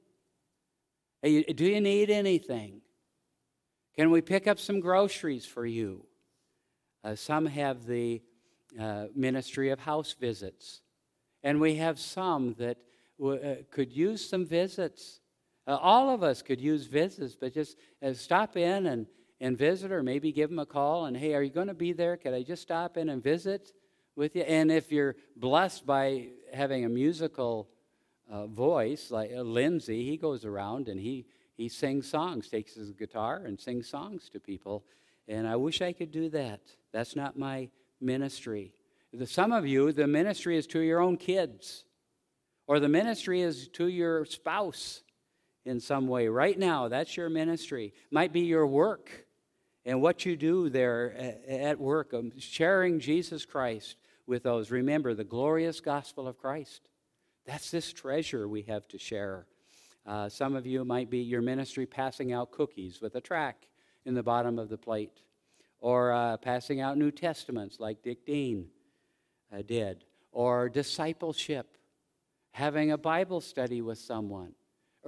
Do 1.21 1.65
you 1.65 1.81
need 1.81 2.09
anything? 2.09 2.81
Can 3.95 4.11
we 4.11 4.21
pick 4.21 4.47
up 4.47 4.59
some 4.59 4.79
groceries 4.79 5.45
for 5.45 5.65
you? 5.65 6.05
Uh, 7.03 7.15
some 7.15 7.45
have 7.45 7.85
the 7.85 8.21
uh, 8.79 9.07
ministry 9.15 9.71
of 9.71 9.79
house 9.79 10.15
visits, 10.17 10.81
and 11.43 11.59
we 11.59 11.75
have 11.75 11.99
some 11.99 12.55
that 12.59 12.77
w- 13.19 13.41
uh, 13.41 13.55
could 13.71 13.91
use 13.91 14.27
some 14.27 14.45
visits. 14.45 15.18
Uh, 15.69 15.77
all 15.83 16.09
of 16.09 16.23
us 16.23 16.41
could 16.41 16.59
use 16.59 16.87
visits, 16.87 17.35
but 17.39 17.53
just 17.53 17.77
uh, 18.01 18.11
stop 18.11 18.57
in 18.57 18.87
and, 18.87 19.05
and 19.39 19.55
visit, 19.55 19.91
or 19.91 20.01
maybe 20.01 20.31
give 20.31 20.49
them 20.49 20.57
a 20.57 20.65
call 20.65 21.05
and, 21.05 21.15
hey, 21.15 21.35
are 21.35 21.43
you 21.43 21.51
going 21.51 21.67
to 21.67 21.75
be 21.75 21.93
there? 21.93 22.17
Could 22.17 22.33
I 22.33 22.41
just 22.41 22.63
stop 22.63 22.97
in 22.97 23.07
and 23.07 23.21
visit 23.21 23.71
with 24.15 24.35
you? 24.35 24.41
And 24.41 24.71
if 24.71 24.91
you're 24.91 25.15
blessed 25.35 25.85
by 25.85 26.29
having 26.51 26.85
a 26.85 26.89
musical 26.89 27.69
uh, 28.31 28.47
voice, 28.47 29.11
like 29.11 29.29
uh, 29.31 29.41
Lindsay, 29.41 30.03
he 30.03 30.17
goes 30.17 30.43
around 30.43 30.87
and 30.87 30.99
he, 30.99 31.27
he 31.55 31.69
sings 31.69 32.09
songs, 32.09 32.49
takes 32.49 32.73
his 32.73 32.91
guitar 32.91 33.43
and 33.45 33.59
sings 33.59 33.87
songs 33.87 34.27
to 34.29 34.39
people. 34.39 34.83
And 35.27 35.47
I 35.47 35.55
wish 35.55 35.83
I 35.83 35.93
could 35.93 36.09
do 36.11 36.29
that. 36.29 36.61
That's 36.91 37.15
not 37.15 37.37
my 37.37 37.69
ministry. 38.01 38.73
The, 39.13 39.27
some 39.27 39.51
of 39.51 39.67
you, 39.67 39.91
the 39.91 40.07
ministry 40.07 40.57
is 40.57 40.65
to 40.67 40.79
your 40.79 40.99
own 40.99 41.17
kids, 41.17 41.85
or 42.65 42.79
the 42.79 42.89
ministry 42.89 43.41
is 43.41 43.67
to 43.73 43.87
your 43.87 44.25
spouse 44.25 45.03
in 45.65 45.79
some 45.79 46.07
way. 46.07 46.27
Right 46.27 46.57
now, 46.57 46.87
that's 46.87 47.15
your 47.17 47.29
ministry. 47.29 47.93
Might 48.11 48.33
be 48.33 48.41
your 48.41 48.67
work 48.67 49.25
and 49.85 50.01
what 50.01 50.25
you 50.25 50.35
do 50.35 50.69
there 50.69 51.35
at 51.47 51.79
work, 51.79 52.13
sharing 52.37 52.99
Jesus 52.99 53.45
Christ 53.45 53.95
with 54.27 54.43
those. 54.43 54.71
Remember 54.71 55.13
the 55.13 55.23
glorious 55.23 55.79
gospel 55.79 56.27
of 56.27 56.37
Christ. 56.37 56.89
That's 57.45 57.71
this 57.71 57.91
treasure 57.91 58.47
we 58.47 58.61
have 58.63 58.87
to 58.89 58.97
share. 58.99 59.47
Uh, 60.05 60.29
some 60.29 60.55
of 60.55 60.65
you 60.65 60.85
might 60.85 61.09
be 61.09 61.19
your 61.19 61.41
ministry 61.41 61.85
passing 61.85 62.31
out 62.33 62.51
cookies 62.51 63.01
with 63.01 63.15
a 63.15 63.21
tract 63.21 63.67
in 64.05 64.13
the 64.13 64.23
bottom 64.23 64.57
of 64.57 64.69
the 64.69 64.77
plate, 64.77 65.21
or 65.79 66.11
uh, 66.11 66.37
passing 66.37 66.81
out 66.81 66.97
New 66.97 67.11
Testaments 67.11 67.79
like 67.79 68.01
Dick 68.01 68.25
Dean 68.25 68.67
uh, 69.53 69.61
did, 69.61 70.03
or 70.31 70.69
discipleship, 70.69 71.77
having 72.51 72.91
a 72.91 72.97
Bible 72.97 73.41
study 73.41 73.81
with 73.81 73.97
someone, 73.97 74.53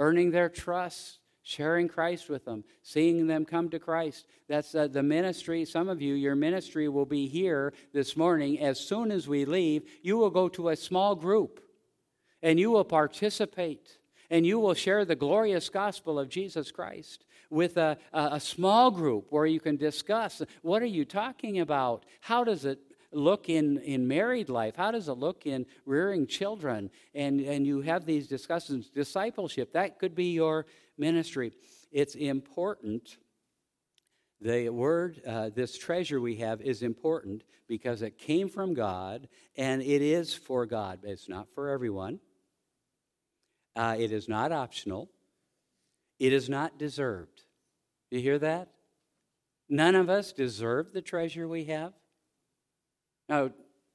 earning 0.02 0.32
their 0.32 0.50
trust, 0.50 1.20
sharing 1.44 1.88
Christ 1.88 2.28
with 2.28 2.44
them, 2.44 2.64
seeing 2.82 3.28
them 3.28 3.46
come 3.46 3.70
to 3.70 3.78
Christ. 3.78 4.26
That's 4.50 4.74
uh, 4.74 4.88
the 4.88 5.04
ministry. 5.04 5.64
Some 5.64 5.90
of 5.90 6.02
you, 6.02 6.16
your 6.16 6.36
ministry 6.36 6.90
will 6.90 7.06
be 7.06 7.28
here 7.28 7.72
this 7.94 8.18
morning. 8.18 8.60
As 8.60 8.80
soon 8.80 9.12
as 9.12 9.28
we 9.28 9.46
leave, 9.46 9.84
you 10.02 10.18
will 10.18 10.32
go 10.32 10.50
to 10.50 10.70
a 10.70 10.76
small 10.76 11.14
group 11.14 11.62
and 12.42 12.60
you 12.60 12.72
will 12.72 12.84
participate 12.84 14.00
and 14.32 14.44
you 14.44 14.60
will 14.60 14.74
share 14.74 15.06
the 15.06 15.16
glorious 15.16 15.70
gospel 15.70 16.18
of 16.18 16.30
Jesus 16.30 16.72
Christ 16.72 17.24
with 17.52 17.78
a, 17.78 17.96
a, 18.12 18.40
small 18.40 18.90
group 18.90 19.28
where 19.30 19.46
you 19.46 19.60
can 19.60 19.76
discuss 19.76 20.42
what 20.64 20.82
are 20.82 20.86
you 20.86 21.06
talking 21.06 21.60
about? 21.60 22.06
How 22.22 22.44
does 22.44 22.66
it 22.66 22.80
look 23.12 23.50
in, 23.50 23.78
in 23.80 24.08
married 24.08 24.50
life? 24.50 24.76
How 24.76 24.92
does 24.92 25.08
it 25.08 25.14
look 25.14 25.46
in 25.46 25.66
rearing 25.86 26.28
children? 26.28 26.90
And, 27.14 27.42
and 27.42 27.66
you 27.66 27.82
have 27.82 28.06
these 28.06 28.28
discussions. 28.28 28.90
Discipleship, 28.90 29.74
that 29.74 30.00
could 30.00 30.16
be 30.16 30.32
your 30.32 30.66
ministry. 30.98 31.52
It's 31.92 32.16
important. 32.16 33.18
The 34.40 34.70
word, 34.70 35.22
uh, 35.28 35.50
this 35.54 35.78
treasure 35.78 36.20
we 36.20 36.38
have, 36.38 36.62
is 36.62 36.82
important 36.82 37.44
because 37.68 38.02
it 38.02 38.18
came 38.18 38.50
from 38.50 38.74
God 38.74 39.28
and 39.56 39.82
it 39.82 40.02
is 40.02 40.34
for 40.34 40.66
God. 40.66 41.00
It's 41.04 41.30
not 41.30 41.48
for 41.54 41.70
everyone. 41.70 42.20
Uh, 43.76 43.96
it 44.00 44.12
is 44.12 44.28
not 44.28 44.52
optional. 44.52 45.10
It 46.20 46.34
is 46.34 46.50
not 46.50 46.78
deserved. 46.78 47.44
You 48.10 48.20
hear 48.20 48.40
that? 48.40 48.70
None 49.70 49.96
of 49.96 50.10
us 50.10 50.34
deserve 50.34 50.92
the 50.92 51.02
treasure 51.02 51.48
we 51.48 51.66
have. 51.66 51.94
Now, 53.32 53.50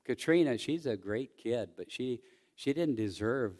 Katrina, 0.07 0.57
she's 0.57 0.87
a 0.87 0.97
great 0.97 1.37
kid, 1.37 1.73
but 1.77 1.93
she, 1.93 2.23
she 2.55 2.73
didn't 2.73 2.95
deserve, 2.95 3.53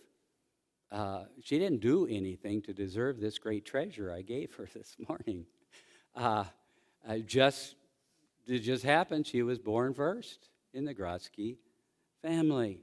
uh, 0.91 1.25
she 1.43 1.59
didn't 1.59 1.83
do 1.83 2.07
anything 2.07 2.63
to 2.63 2.73
deserve 2.73 3.21
this 3.21 3.39
great 3.39 3.67
treasure 3.67 4.11
I 4.11 4.23
gave 4.23 4.55
her 4.55 4.67
this 4.75 4.97
morning. 5.07 5.45
Uh, 6.15 6.45
I 7.07 7.21
just, 7.21 7.75
it 8.47 8.61
just 8.61 8.85
happened. 8.85 9.27
She 9.27 9.43
was 9.43 9.59
born 9.59 9.93
first 9.93 10.49
in 10.73 10.87
the 10.87 10.95
Grotsky 10.95 11.59
family. 12.23 12.81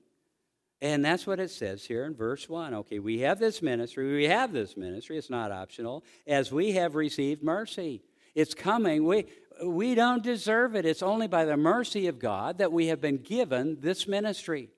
And 0.79 1.03
that's 1.03 1.25
what 1.25 1.39
it 1.39 1.49
says 1.49 1.84
here 1.84 2.06
in 2.06 2.13
verse 2.13 2.47
1. 2.47 2.75
Okay, 2.75 2.99
we 2.99 3.21
have 3.21 3.39
this 3.39 3.63
ministry. 3.63 4.13
We 4.13 4.25
have 4.25 4.53
this 4.53 4.77
ministry. 4.77 5.17
It's 5.17 5.32
not 5.32 5.51
optional. 5.51 6.03
As 6.27 6.51
we 6.51 6.73
have 6.73 6.93
received 6.93 7.41
mercy. 7.41 8.03
It's 8.36 8.53
coming. 8.56 9.06
We, 9.06 9.27
we 9.63 9.96
don't 9.96 10.24
deserve 10.24 10.76
it. 10.76 10.86
It's 10.86 11.04
only 11.04 11.28
by 11.28 11.46
the 11.46 11.58
mercy 11.58 12.08
of 12.08 12.20
God 12.20 12.58
that 12.58 12.72
we 12.72 12.88
have 12.88 13.02
been 13.02 13.18
given 13.18 13.78
this 13.80 14.08
ministry 14.08 14.70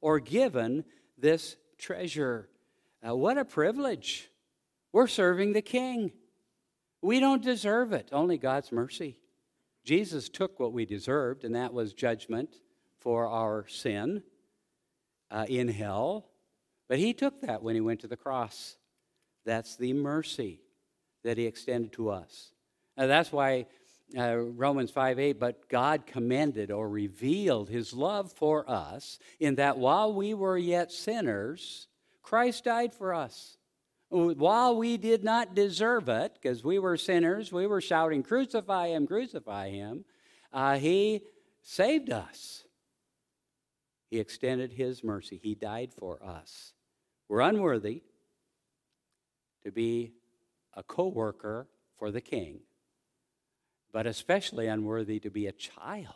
or 0.00 0.20
given 0.20 0.84
this 1.18 1.56
treasure. 1.78 2.48
Uh, 3.06 3.14
what 3.14 3.38
a 3.38 3.44
privilege. 3.44 4.30
We're 4.92 5.06
serving 5.06 5.52
the 5.52 5.62
King. 5.62 6.12
We 7.02 7.20
don't 7.20 7.42
deserve 7.42 7.92
it, 7.92 8.08
only 8.12 8.38
God's 8.38 8.72
mercy. 8.72 9.18
Jesus 9.84 10.28
took 10.28 10.58
what 10.58 10.72
we 10.72 10.86
deserved, 10.86 11.44
and 11.44 11.54
that 11.54 11.74
was 11.74 11.92
judgment 11.92 12.56
for 12.98 13.26
our 13.26 13.66
sin 13.68 14.22
uh, 15.30 15.44
in 15.48 15.68
hell, 15.68 16.30
but 16.88 16.98
he 16.98 17.12
took 17.12 17.42
that 17.42 17.62
when 17.62 17.74
he 17.74 17.80
went 17.80 18.00
to 18.00 18.08
the 18.08 18.16
cross. 18.16 18.76
That's 19.44 19.76
the 19.76 19.92
mercy 19.92 20.60
that 21.22 21.36
he 21.36 21.44
extended 21.44 21.92
to 21.94 22.10
us. 22.10 22.52
Now, 22.96 23.06
that's 23.06 23.32
why 23.32 23.66
uh, 24.16 24.36
Romans 24.36 24.90
5 24.90 25.18
8, 25.18 25.40
but 25.40 25.68
God 25.68 26.06
commended 26.06 26.70
or 26.70 26.88
revealed 26.88 27.68
his 27.68 27.92
love 27.92 28.32
for 28.32 28.68
us 28.68 29.18
in 29.40 29.56
that 29.56 29.78
while 29.78 30.12
we 30.12 30.34
were 30.34 30.58
yet 30.58 30.92
sinners, 30.92 31.88
Christ 32.22 32.64
died 32.64 32.94
for 32.94 33.14
us. 33.14 33.56
While 34.08 34.76
we 34.76 34.96
did 34.96 35.24
not 35.24 35.54
deserve 35.54 36.08
it, 36.08 36.34
because 36.34 36.62
we 36.62 36.78
were 36.78 36.96
sinners, 36.96 37.52
we 37.52 37.66
were 37.66 37.80
shouting, 37.80 38.22
Crucify 38.22 38.88
him, 38.88 39.06
crucify 39.06 39.70
him, 39.70 40.04
uh, 40.52 40.76
he 40.78 41.22
saved 41.62 42.10
us. 42.10 42.64
He 44.14 44.20
extended 44.20 44.70
His 44.70 45.02
mercy. 45.02 45.40
He 45.42 45.56
died 45.56 45.92
for 45.92 46.22
us. 46.22 46.72
We're 47.28 47.40
unworthy 47.40 48.02
to 49.64 49.72
be 49.72 50.12
a 50.74 50.84
co 50.84 51.08
worker 51.08 51.66
for 51.98 52.12
the 52.12 52.20
King, 52.20 52.60
but 53.94 54.08
especially 54.08 54.66
unworthy 54.66 55.20
to 55.20 55.30
be 55.30 55.46
a 55.46 55.52
child 55.52 56.08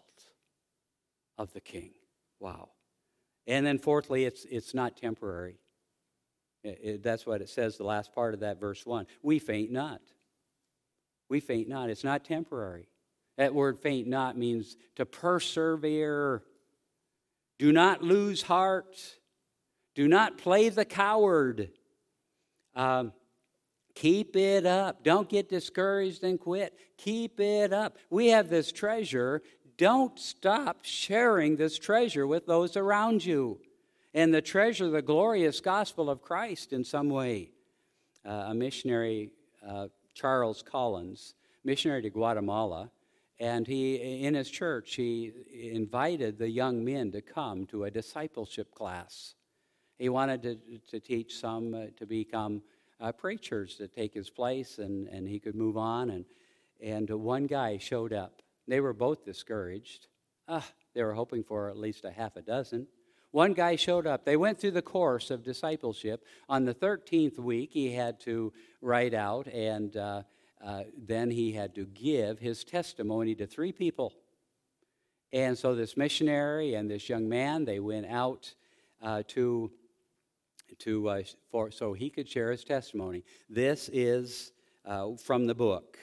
of 1.39 1.53
the 1.53 1.61
King. 1.61 1.93
Wow. 2.41 2.71
And 3.47 3.65
then, 3.65 3.79
fourthly, 3.79 4.25
it's, 4.25 4.45
it's 4.51 4.75
not 4.75 4.97
temporary. 4.97 5.61
It, 6.65 6.81
it, 6.83 7.03
that's 7.05 7.25
what 7.25 7.41
it 7.41 7.49
says, 7.49 7.77
the 7.79 7.85
last 7.85 8.13
part 8.13 8.35
of 8.35 8.41
that 8.41 8.61
verse 8.61 8.85
1. 8.85 9.07
We 9.23 9.39
faint 9.39 9.71
not. 9.71 10.01
We 11.31 11.39
faint 11.39 11.69
not. 11.69 11.89
It's 11.89 12.03
not 12.03 12.25
temporary. 12.25 12.89
That 13.37 13.55
word 13.55 13.79
faint 13.79 14.09
not 14.09 14.37
means 14.37 14.77
to 14.97 15.07
persevere 15.07 16.43
do 17.61 17.73
not 17.73 18.03
lose 18.03 18.43
heart. 18.43 18.97
Do 19.95 20.09
not 20.09 20.39
play 20.39 20.69
the 20.69 20.85
coward. 20.85 21.71
Um, 22.75 23.13
keep 24.01 24.37
it 24.37 24.65
up. 24.65 25.03
Don't 25.03 25.29
get 25.29 25.49
discouraged 25.49 26.23
and 26.23 26.39
quit. 26.39 26.73
Keep 26.97 27.41
it 27.41 27.73
up. 27.73 27.99
We 28.11 28.29
have 28.29 28.49
this 28.49 28.71
treasure. 28.71 29.43
Don't 29.77 30.19
stop 30.19 30.79
sharing 30.83 31.57
this 31.57 31.79
treasure 31.79 32.27
with 32.27 32.47
those 32.47 32.77
around 32.77 33.25
you. 33.25 33.61
And 34.15 34.33
the 34.33 34.43
treasure, 34.43 34.89
the 34.89 35.03
glorious 35.03 35.61
gospel 35.61 36.09
of 36.09 36.23
Christ 36.23 36.73
in 36.73 36.85
some 36.85 37.09
way. 37.09 37.51
Uh, 38.25 38.47
a 38.49 38.55
missionary, 38.55 39.31
uh, 39.67 39.89
Charles 40.15 40.63
Collins, 40.63 41.35
missionary 41.65 42.03
to 42.03 42.11
Guatemala, 42.11 42.91
and 43.41 43.67
he, 43.67 43.97
in 44.25 44.35
his 44.35 44.51
church, 44.51 44.95
he 44.95 45.33
invited 45.73 46.39
the 46.39 46.51
young 46.51 46.85
men 46.85 47.11
to 47.13 47.21
come 47.21 47.67
to 47.67 47.85
a 47.85 47.91
discipleship 47.91 48.75
class. 48.75 49.35
He 49.99 50.09
wanted 50.09 50.43
to, 50.43 50.59
to 50.91 51.01
teach 51.01 51.37
some 51.37 51.75
uh, 51.75 51.87
to 51.97 52.07
become 52.07 52.63
uh, 53.01 53.13
preachers 53.13 53.77
to 53.77 53.89
take 53.89 54.15
his 54.15 54.31
place 54.31 54.79
and, 54.79 55.09
and 55.09 55.29
he 55.29 55.39
could 55.39 55.55
move 55.55 55.77
on. 55.77 56.11
And, 56.11 56.25
and 56.83 57.09
one 57.11 57.47
guy 57.47 57.79
showed 57.79 58.13
up. 58.13 58.43
They 58.67 58.81
were 58.81 58.93
both 58.93 59.25
discouraged. 59.25 60.09
Ah, 60.47 60.67
they 60.95 61.03
were 61.03 61.15
hoping 61.15 61.45
for 61.45 61.69
at 61.69 61.77
least 61.77 62.05
a 62.05 62.11
half 62.11 62.37
a 62.37 62.43
dozen. 62.43 62.87
One 63.31 63.53
guy 63.53 63.77
showed 63.77 64.07
up. 64.07 64.25
They 64.25 64.37
went 64.37 64.59
through 64.59 64.71
the 64.73 64.83
course 64.83 65.31
of 65.31 65.43
discipleship. 65.43 66.25
On 66.49 66.65
the 66.65 66.75
13th 66.75 67.39
week, 67.39 67.71
he 67.73 67.93
had 67.93 68.19
to 68.21 68.53
write 68.81 69.15
out 69.15 69.47
and 69.49 69.97
uh, 69.97 70.23
uh, 70.65 70.85
then 70.97 71.31
he 71.31 71.53
had 71.53 71.75
to 71.75 71.87
give 71.87 72.39
his 72.39 72.65
testimony 72.65 73.35
to 73.35 73.47
three 73.47 73.73
people. 73.73 74.15
And 75.33 75.57
so 75.57 75.75
this 75.75 75.97
missionary 75.97 76.75
and 76.75 76.91
this 76.91 77.09
young 77.09 77.29
man, 77.29 77.65
they 77.65 77.81
went 77.81 78.07
out 78.07 78.55
uh, 79.03 79.23
to, 79.29 79.71
to 80.81 81.09
uh, 81.09 81.23
for, 81.51 81.71
so 81.71 81.93
he 81.93 82.11
could 82.11 82.29
share 82.29 82.51
his 82.51 82.65
testimony. 82.65 83.25
This 83.49 83.91
is 83.93 84.53
uh, 84.85 85.17
from 85.17 85.47
the 85.47 85.55
book. 85.55 85.99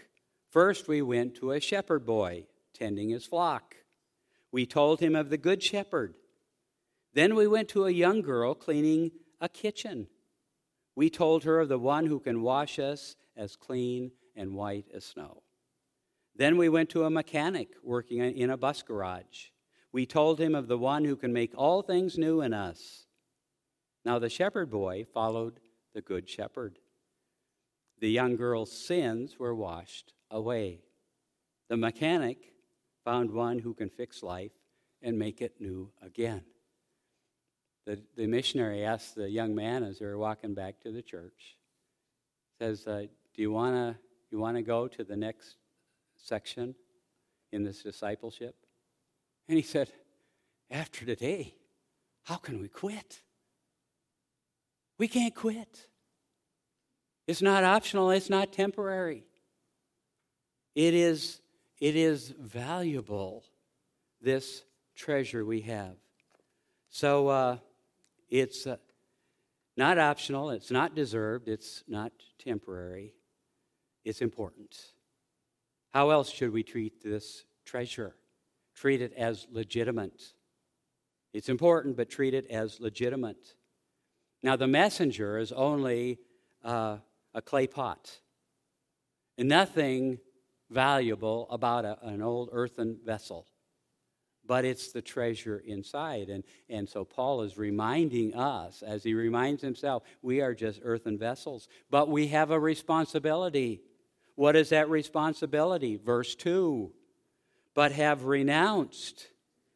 First, 0.51 0.88
we 0.88 1.01
went 1.01 1.36
to 1.36 1.51
a 1.51 1.60
shepherd 1.60 2.06
boy 2.06 2.45
tending 2.73 3.10
his 3.10 3.25
flock. 3.25 3.75
We 4.51 4.65
told 4.65 4.99
him 4.99 5.15
of 5.15 5.30
the 5.30 5.38
good 5.38 5.62
shepherd. 5.62 6.15
Then 7.13 7.36
we 7.36 7.47
went 7.47 7.69
to 7.69 7.86
a 7.86 7.91
young 7.91 8.21
girl 8.21 8.54
cleaning 8.54 9.12
a 9.41 9.49
kitchen. 9.49 10.08
We 10.95 11.10
told 11.10 11.43
her 11.43 11.60
of 11.60 11.69
the 11.69 11.80
one 11.80 12.06
who 12.06 12.19
can 12.19 12.41
wash 12.41 12.80
us 12.80 13.15
as 13.36 13.56
clean 13.56 14.12
and 14.36 14.54
white 14.54 14.86
as 14.93 15.04
snow. 15.06 15.43
Then 16.36 16.58
we 16.58 16.69
went 16.69 16.89
to 16.89 17.04
a 17.04 17.10
mechanic 17.10 17.69
working 17.84 18.19
in 18.19 18.49
a 18.49 18.58
bus 18.58 18.82
garage. 18.82 19.47
We 19.91 20.06
told 20.06 20.39
him 20.39 20.56
of 20.56 20.67
the 20.67 20.78
one 20.78 21.06
who 21.06 21.15
can 21.15 21.32
make 21.32 21.54
all 21.56 21.82
things 21.82 22.17
new 22.17 22.41
in 22.41 22.54
us. 22.54 23.04
Now 24.05 24.19
the 24.19 24.29
shepherd 24.29 24.69
boy 24.69 25.05
followed 25.13 25.59
the 25.93 26.01
good 26.01 26.29
shepherd. 26.29 26.77
The 27.99 28.09
young 28.09 28.35
girl's 28.35 28.71
sins 28.71 29.39
were 29.39 29.55
washed 29.55 30.13
away. 30.29 30.81
The 31.69 31.77
mechanic 31.77 32.53
found 33.03 33.31
one 33.31 33.59
who 33.59 33.73
can 33.73 33.89
fix 33.89 34.21
life 34.21 34.51
and 35.01 35.17
make 35.17 35.41
it 35.41 35.59
new 35.59 35.91
again. 36.03 36.43
The, 37.85 37.99
the 38.15 38.27
missionary 38.27 38.83
asked 38.83 39.15
the 39.15 39.29
young 39.29 39.55
man 39.55 39.83
as 39.83 39.99
they 39.99 40.05
were 40.05 40.17
walking 40.17 40.53
back 40.53 40.79
to 40.81 40.91
the 40.91 41.01
church, 41.01 41.57
says, 42.59 42.85
uh, 42.87 43.05
Do 43.33 43.41
you 43.41 43.51
want 43.51 43.75
to 43.75 43.99
you 44.31 44.39
want 44.39 44.57
to 44.57 44.63
go 44.63 44.87
to 44.87 45.03
the 45.03 45.15
next 45.15 45.55
section 46.17 46.75
in 47.51 47.63
this 47.63 47.83
discipleship? 47.83 48.55
And 49.47 49.55
he 49.55 49.63
said, 49.63 49.91
After 50.69 51.05
today, 51.05 51.55
how 52.23 52.37
can 52.37 52.59
we 52.59 52.67
quit? 52.67 53.21
We 54.97 55.08
can't 55.08 55.36
quit. 55.36 55.88
It's 57.27 57.41
not 57.41 57.63
optional, 57.63 58.12
it's 58.12 58.29
not 58.29 58.53
temporary. 58.53 59.25
It 60.75 60.93
is, 60.93 61.41
it 61.79 61.95
is 61.95 62.34
valuable, 62.39 63.43
this 64.21 64.63
treasure 64.95 65.45
we 65.45 65.62
have. 65.62 65.95
So 66.89 67.27
uh, 67.27 67.58
it's 68.29 68.67
uh, 68.67 68.77
not 69.75 69.97
optional, 69.97 70.51
it's 70.51 70.71
not 70.71 70.95
deserved, 70.95 71.47
it's 71.47 71.84
not 71.88 72.12
temporary. 72.38 73.13
It's 74.03 74.21
important. 74.21 74.77
How 75.91 76.12
else 76.12 76.29
should 76.29 76.53
we 76.53 76.62
treat 76.62 77.03
this 77.03 77.45
treasure? 77.65 78.15
Treat 78.75 79.01
it 79.01 79.13
as 79.17 79.47
legitimate. 79.51 80.21
It's 81.34 81.49
important, 81.49 81.97
but 81.97 82.10
treat 82.10 82.34
it 82.34 82.45
as 82.51 82.79
legitimate. 82.79 83.54
Now, 84.45 84.55
the 84.55 84.67
messenger 84.67 85.39
is 85.39 85.51
only 85.51 86.19
uh, 86.63 86.97
a 87.34 87.41
clay 87.41 87.65
pot, 87.65 88.19
and 89.39 89.49
nothing 89.49 90.19
valuable 90.69 91.47
about 91.49 91.84
a, 91.84 91.97
an 92.03 92.21
old 92.21 92.49
earthen 92.51 92.99
vessel. 93.03 93.47
But 94.45 94.63
it's 94.63 94.91
the 94.91 95.01
treasure 95.01 95.63
inside. 95.65 96.29
And, 96.29 96.43
and 96.69 96.88
so 96.88 97.03
Paul 97.03 97.41
is 97.41 97.58
reminding 97.58 98.36
us, 98.36 98.84
as 98.84 99.03
he 99.03 99.15
reminds 99.15 99.63
himself, 99.63 100.03
we 100.21 100.41
are 100.41 100.53
just 100.53 100.79
earthen 100.84 101.17
vessels, 101.17 101.67
but 101.89 102.08
we 102.08 102.27
have 102.27 102.51
a 102.51 102.60
responsibility. 102.60 103.81
What 104.36 104.55
is 104.55 104.69
that 104.69 104.91
responsibility? 104.91 105.95
Verse 105.95 106.36
2 106.36 106.91
But 107.73 107.93
have 107.93 108.25
renounced 108.25 109.27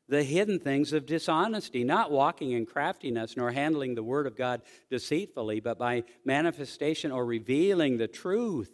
the 0.10 0.24
hidden 0.24 0.60
things 0.60 0.92
of 0.92 1.06
dishonesty, 1.06 1.84
not 1.84 2.12
walking 2.12 2.52
in 2.52 2.66
craftiness, 2.66 3.38
nor 3.38 3.52
handling 3.52 3.94
the 3.94 4.04
word 4.04 4.26
of 4.26 4.36
God 4.36 4.62
deceitfully, 4.90 5.60
but 5.60 5.78
by 5.78 6.04
manifestation 6.26 7.12
or 7.12 7.26
revealing 7.26 7.98
the 7.98 8.08
truth, 8.08 8.74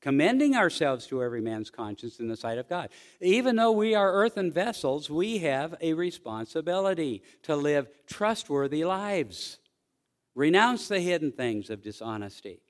commending 0.00 0.54
ourselves 0.54 1.08
to 1.08 1.22
every 1.22 1.40
man's 1.40 1.70
conscience 1.70 2.20
in 2.20 2.28
the 2.28 2.36
sight 2.36 2.56
of 2.56 2.68
God. 2.68 2.88
Even 3.20 3.56
though 3.56 3.72
we 3.72 3.96
are 3.96 4.12
earthen 4.12 4.52
vessels, 4.52 5.10
we 5.10 5.38
have 5.38 5.74
a 5.80 5.92
responsibility 5.92 7.22
to 7.42 7.56
live 7.56 7.88
trustworthy 8.06 8.84
lives. 8.84 9.58
Renounce 10.36 10.86
the 10.86 11.00
hidden 11.00 11.32
things 11.32 11.68
of 11.68 11.82
dishonesty. 11.82 12.60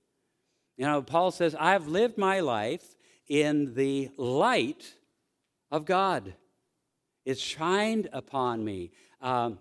You 0.79 0.87
know, 0.87 1.03
Paul 1.03 1.31
says, 1.31 1.55
I've 1.55 1.87
lived 1.87 2.17
my 2.17 2.41
life 2.41 2.97
in 3.29 3.75
the 3.75 4.09
light 4.17 4.95
of 5.71 5.85
God. 5.85 6.35
It's 7.25 7.41
shined 7.41 8.09
upon 8.13 8.65
me. 8.65 8.93
Um, 9.21 9.59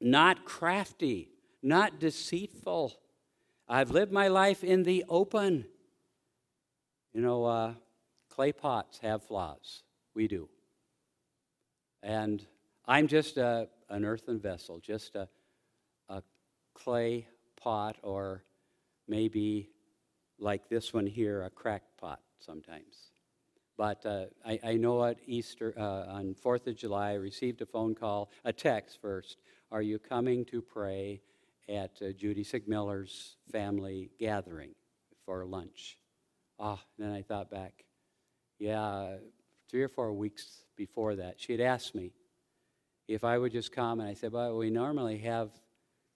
not 0.00 0.44
crafty, 0.44 1.28
not 1.62 1.98
deceitful. 1.98 2.92
I've 3.68 3.90
lived 3.90 4.12
my 4.12 4.28
life 4.28 4.62
in 4.62 4.82
the 4.82 5.04
open. 5.08 5.64
You 7.12 7.22
know, 7.22 7.44
uh, 7.44 7.74
clay 8.28 8.52
pots 8.52 8.98
have 8.98 9.22
flaws. 9.22 9.82
We 10.14 10.28
do. 10.28 10.48
And 12.02 12.44
I'm 12.86 13.06
just 13.06 13.38
a, 13.38 13.68
an 13.88 14.04
earthen 14.04 14.38
vessel, 14.38 14.78
just 14.78 15.14
a, 15.14 15.28
a 16.08 16.22
clay 16.74 17.26
pot, 17.56 17.96
or 18.02 18.44
maybe 19.08 19.70
like 20.38 20.68
this 20.68 20.92
one 20.92 21.06
here, 21.06 21.42
a 21.44 21.50
cracked 21.50 21.96
pot 21.96 22.20
sometimes. 22.38 23.10
But 23.76 24.06
uh, 24.06 24.26
I, 24.46 24.60
I, 24.62 24.74
know 24.74 25.04
at 25.04 25.18
Easter, 25.26 25.74
uh, 25.76 26.12
on 26.12 26.34
4th 26.34 26.68
of 26.68 26.76
July, 26.76 27.10
I 27.10 27.14
received 27.14 27.60
a 27.60 27.66
phone 27.66 27.94
call, 27.94 28.30
a 28.44 28.52
text 28.52 29.00
first. 29.00 29.38
Are 29.72 29.82
you 29.82 29.98
coming 29.98 30.44
to 30.46 30.62
pray 30.62 31.20
at 31.68 31.90
uh, 32.00 32.12
Judy 32.12 32.44
Sigmiller's 32.44 33.36
family 33.50 34.10
gathering 34.20 34.74
for 35.24 35.44
lunch? 35.44 35.98
Ah, 36.60 36.80
then 36.98 37.10
I 37.10 37.22
thought 37.22 37.50
back. 37.50 37.84
Yeah, 38.60 39.16
three 39.68 39.82
or 39.82 39.88
four 39.88 40.12
weeks 40.12 40.64
before 40.76 41.16
that, 41.16 41.40
she 41.40 41.50
had 41.52 41.60
asked 41.60 41.96
me 41.96 42.12
if 43.08 43.24
I 43.24 43.38
would 43.38 43.52
just 43.52 43.72
come, 43.72 43.98
and 43.98 44.08
I 44.08 44.14
said, 44.14 44.32
Well, 44.32 44.56
we 44.56 44.70
normally 44.70 45.18
have 45.18 45.50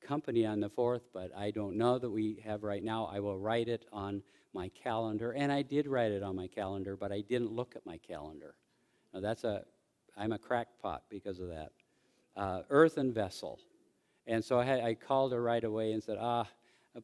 company 0.00 0.46
on 0.46 0.60
the 0.60 0.70
4th, 0.70 1.02
but 1.12 1.36
I 1.36 1.50
don't 1.50 1.76
know 1.76 1.98
that 1.98 2.08
we 2.08 2.40
have 2.44 2.62
right 2.62 2.82
now. 2.82 3.10
I 3.12 3.20
will 3.20 3.36
write 3.36 3.68
it 3.68 3.84
on 3.92 4.22
my 4.54 4.68
calendar, 4.68 5.32
and 5.32 5.52
I 5.52 5.62
did 5.62 5.86
write 5.86 6.12
it 6.12 6.22
on 6.22 6.36
my 6.36 6.46
calendar, 6.46 6.96
but 6.96 7.12
I 7.12 7.20
didn't 7.20 7.52
look 7.52 7.74
at 7.76 7.84
my 7.86 7.98
calendar. 7.98 8.54
Now 9.12 9.20
that's 9.20 9.44
a, 9.44 9.64
I'm 10.16 10.32
a 10.32 10.38
crackpot 10.38 11.04
because 11.10 11.38
of 11.38 11.48
that. 11.48 11.72
Uh, 12.36 12.62
earthen 12.70 13.12
vessel. 13.12 13.58
And 14.26 14.44
so 14.44 14.58
I, 14.58 14.64
had, 14.64 14.80
I 14.80 14.94
called 14.94 15.32
her 15.32 15.42
right 15.42 15.64
away 15.64 15.92
and 15.92 16.02
said, 16.02 16.18
ah, 16.20 16.46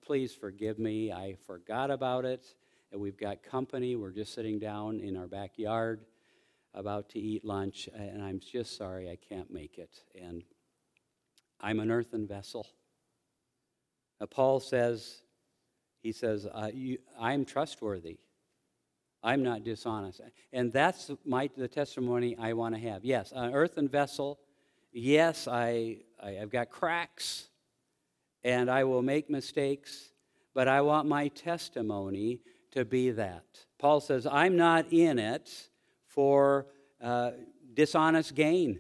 please 0.03 0.35
forgive 0.35 0.79
me. 0.79 1.13
I 1.13 1.37
forgot 1.47 1.91
about 1.91 2.25
it. 2.25 2.45
And 2.93 3.01
we've 3.01 3.17
got 3.17 3.43
company. 3.43 3.97
We're 3.97 4.13
just 4.13 4.35
sitting 4.35 4.59
down 4.59 5.01
in 5.01 5.17
our 5.17 5.27
backyard 5.27 6.05
about 6.75 7.09
to 7.11 7.21
eat 7.21 7.45
lunch, 7.45 7.89
and 7.95 8.23
I'm 8.23 8.41
just 8.41 8.77
sorry 8.77 9.09
I 9.09 9.17
can't 9.17 9.51
make 9.53 9.79
it. 9.79 10.01
And 10.21 10.43
I'm 11.61 11.81
an 11.81 11.91
earthen 11.91 12.27
vessel. 12.27 12.67
Now, 14.21 14.27
Paul 14.27 14.61
says 14.61 15.23
he 16.05 16.13
says, 16.13 16.47
uh, 16.47 16.71
you, 16.71 16.99
I'm 17.19 17.47
trustworthy. 17.47 18.19
I'm 19.23 19.43
not 19.43 19.65
dishonest. 19.65 20.21
And 20.53 20.71
that's 20.71 21.11
my, 21.25 21.49
the 21.57 21.67
testimony 21.67 22.37
I 22.39 22.53
want 22.53 22.75
to 22.75 22.81
have. 22.83 23.07
Yes, 23.07 23.33
an 23.35 23.55
earthen 23.55 23.89
vessel. 23.89 24.39
Yes, 24.93 25.49
I, 25.49 26.03
I, 26.23 26.33
have 26.33 26.51
got 26.51 26.69
cracks 26.69 27.49
and 28.45 28.71
I 28.71 28.85
will 28.85 29.01
make 29.01 29.31
mistakes, 29.31 30.11
but 30.53 30.69
I 30.69 30.83
want 30.83 31.09
my 31.09 31.29
testimony 31.29 32.41
to 32.73 32.85
be 32.85 33.11
that. 33.13 33.47
Paul 33.79 34.03
says, 34.03 34.27
I'm 34.27 34.59
not 34.59 34.93
in 34.93 35.19
it 35.19 35.51
for 36.07 36.67
uh, 37.03 37.31
dishonest 37.73 38.35
gain. 38.35 38.79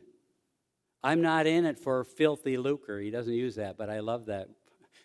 I'm 1.02 1.22
not 1.22 1.46
in 1.46 1.64
it 1.64 1.78
for 1.78 2.04
filthy 2.04 2.58
lucre. 2.58 3.00
He 3.00 3.10
doesn't 3.10 3.32
use 3.32 3.54
that, 3.54 3.78
but 3.78 3.88
I 3.88 4.00
love 4.00 4.26
that. 4.26 4.50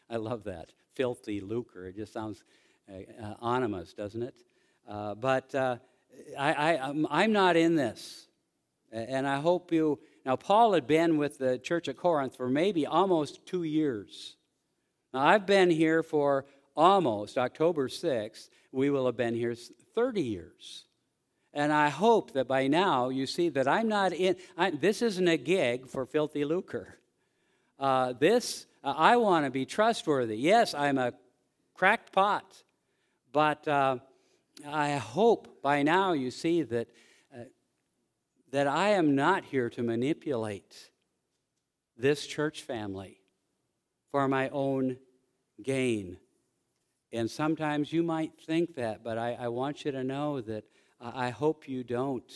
I 0.10 0.18
love 0.18 0.44
that 0.44 0.74
filthy 1.00 1.40
lucre. 1.40 1.88
It 1.88 1.96
just 1.96 2.12
sounds 2.12 2.44
uh, 2.90 3.34
ominous, 3.40 3.94
doesn't 3.94 4.22
it? 4.22 4.36
Uh, 4.86 5.16
but 5.16 5.56
uh, 5.56 5.78
I, 6.38 6.54
I, 6.74 6.94
I'm 7.10 7.32
not 7.32 7.56
in 7.56 7.76
this. 7.76 8.28
And 8.92 9.26
I 9.26 9.40
hope 9.40 9.72
you. 9.72 10.00
Now, 10.26 10.36
Paul 10.36 10.74
had 10.74 10.88
been 10.88 11.18
with 11.18 11.38
the 11.38 11.58
church 11.58 11.88
at 11.88 11.96
Corinth 11.96 12.36
for 12.36 12.50
maybe 12.50 12.86
almost 12.86 13.46
two 13.46 13.64
years. 13.64 14.36
Now, 15.14 15.22
I've 15.26 15.46
been 15.46 15.70
here 15.70 16.04
for 16.04 16.46
almost 16.76 17.38
October 17.38 17.88
6th. 17.88 18.50
We 18.74 18.90
will 18.90 19.06
have 19.06 19.16
been 19.16 19.36
here 19.36 19.56
30 19.96 20.22
years. 20.22 20.84
And 21.54 21.72
I 21.72 21.88
hope 21.88 22.34
that 22.34 22.50
by 22.50 22.68
now 22.68 23.08
you 23.08 23.26
see 23.26 23.48
that 23.50 23.70
I'm 23.70 23.88
not 23.88 24.12
in, 24.12 24.36
I, 24.58 24.72
this 24.72 25.02
isn't 25.02 25.30
a 25.30 25.38
gig 25.38 25.88
for 25.88 26.06
filthy 26.06 26.44
lucre. 26.44 27.00
Uh, 27.80 28.14
this 28.20 28.66
uh, 28.84 28.94
I 28.98 29.16
want 29.18 29.46
to 29.46 29.52
be 29.52 29.66
trustworthy. 29.66 30.38
Yes, 30.38 30.74
I'm 30.74 30.98
a 30.98 31.14
cracked 31.74 32.12
pot, 32.12 32.64
but 33.32 33.66
uh, 33.68 33.98
I 34.68 34.98
hope 34.98 35.62
by 35.62 35.84
now 35.84 36.12
you 36.12 36.30
see 36.30 36.64
that, 36.64 36.90
uh, 37.34 37.44
that 38.52 38.68
I 38.68 38.90
am 38.90 39.16
not 39.16 39.46
here 39.46 39.70
to 39.72 39.84
manipulate 39.84 40.92
this 41.98 42.28
church 42.28 42.64
family 42.64 43.22
for 44.12 44.28
my 44.28 44.50
own 44.50 44.98
gain. 45.64 46.18
And 47.12 47.32
sometimes 47.32 47.94
you 47.94 48.04
might 48.04 48.34
think 48.46 48.76
that, 48.76 49.04
but 49.04 49.18
I, 49.18 49.38
I 49.40 49.48
want 49.48 49.86
you 49.86 49.92
to 49.92 50.04
know 50.04 50.42
that 50.42 50.66
I 51.02 51.30
hope 51.30 51.68
you 51.68 51.84
don't. 51.84 52.30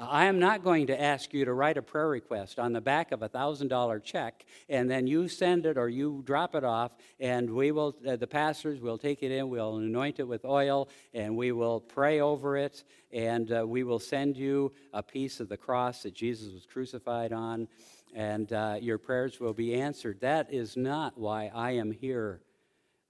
I 0.00 0.26
am 0.26 0.38
not 0.38 0.62
going 0.62 0.86
to 0.86 1.02
ask 1.02 1.34
you 1.34 1.44
to 1.44 1.52
write 1.52 1.76
a 1.76 1.82
prayer 1.82 2.08
request 2.08 2.60
on 2.60 2.72
the 2.72 2.80
back 2.80 3.10
of 3.10 3.22
a 3.24 3.28
$1,000 3.28 4.04
check 4.04 4.46
and 4.68 4.88
then 4.88 5.08
you 5.08 5.26
send 5.26 5.66
it 5.66 5.76
or 5.76 5.88
you 5.88 6.22
drop 6.24 6.54
it 6.54 6.62
off 6.62 6.92
and 7.18 7.50
we 7.50 7.72
will, 7.72 7.96
uh, 8.06 8.14
the 8.14 8.28
pastors 8.28 8.80
will 8.80 8.96
take 8.96 9.24
it 9.24 9.32
in, 9.32 9.50
we'll 9.50 9.78
anoint 9.78 10.20
it 10.20 10.28
with 10.28 10.44
oil 10.44 10.88
and 11.14 11.36
we 11.36 11.50
will 11.50 11.80
pray 11.80 12.20
over 12.20 12.56
it 12.56 12.84
and 13.12 13.50
uh, 13.50 13.66
we 13.66 13.82
will 13.82 13.98
send 13.98 14.36
you 14.36 14.72
a 14.92 15.02
piece 15.02 15.40
of 15.40 15.48
the 15.48 15.56
cross 15.56 16.04
that 16.04 16.14
Jesus 16.14 16.54
was 16.54 16.64
crucified 16.64 17.32
on 17.32 17.66
and 18.14 18.52
uh, 18.52 18.76
your 18.80 18.98
prayers 18.98 19.40
will 19.40 19.52
be 19.52 19.74
answered. 19.74 20.20
That 20.20 20.54
is 20.54 20.76
not 20.76 21.18
why 21.18 21.50
I 21.52 21.72
am 21.72 21.90
here. 21.90 22.40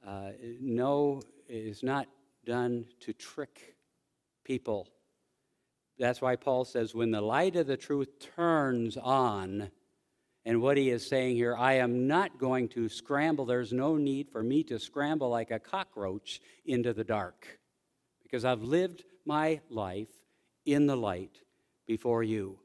Uh, 0.06 0.30
no, 0.58 1.20
it 1.48 1.66
is 1.66 1.82
not 1.82 2.08
done 2.46 2.86
to 3.00 3.12
trick 3.12 3.76
people 4.42 4.88
that's 5.98 6.20
why 6.20 6.36
Paul 6.36 6.64
says, 6.64 6.94
when 6.94 7.10
the 7.10 7.20
light 7.20 7.56
of 7.56 7.66
the 7.66 7.76
truth 7.76 8.08
turns 8.36 8.96
on, 8.96 9.70
and 10.44 10.62
what 10.62 10.76
he 10.78 10.88
is 10.90 11.06
saying 11.06 11.36
here, 11.36 11.54
I 11.54 11.74
am 11.74 12.06
not 12.06 12.38
going 12.38 12.68
to 12.68 12.88
scramble. 12.88 13.44
There's 13.44 13.72
no 13.72 13.96
need 13.96 14.30
for 14.30 14.42
me 14.42 14.62
to 14.64 14.78
scramble 14.78 15.28
like 15.28 15.50
a 15.50 15.58
cockroach 15.58 16.40
into 16.64 16.94
the 16.94 17.04
dark 17.04 17.46
because 18.22 18.46
I've 18.46 18.62
lived 18.62 19.04
my 19.26 19.60
life 19.68 20.08
in 20.64 20.86
the 20.86 20.96
light 20.96 21.42
before 21.86 22.22
you. 22.22 22.58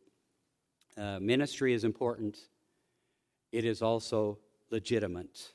Uh, 0.96 1.20
ministry 1.20 1.74
is 1.74 1.84
important, 1.84 2.38
it 3.52 3.66
is 3.66 3.82
also 3.82 4.38
legitimate. 4.70 5.52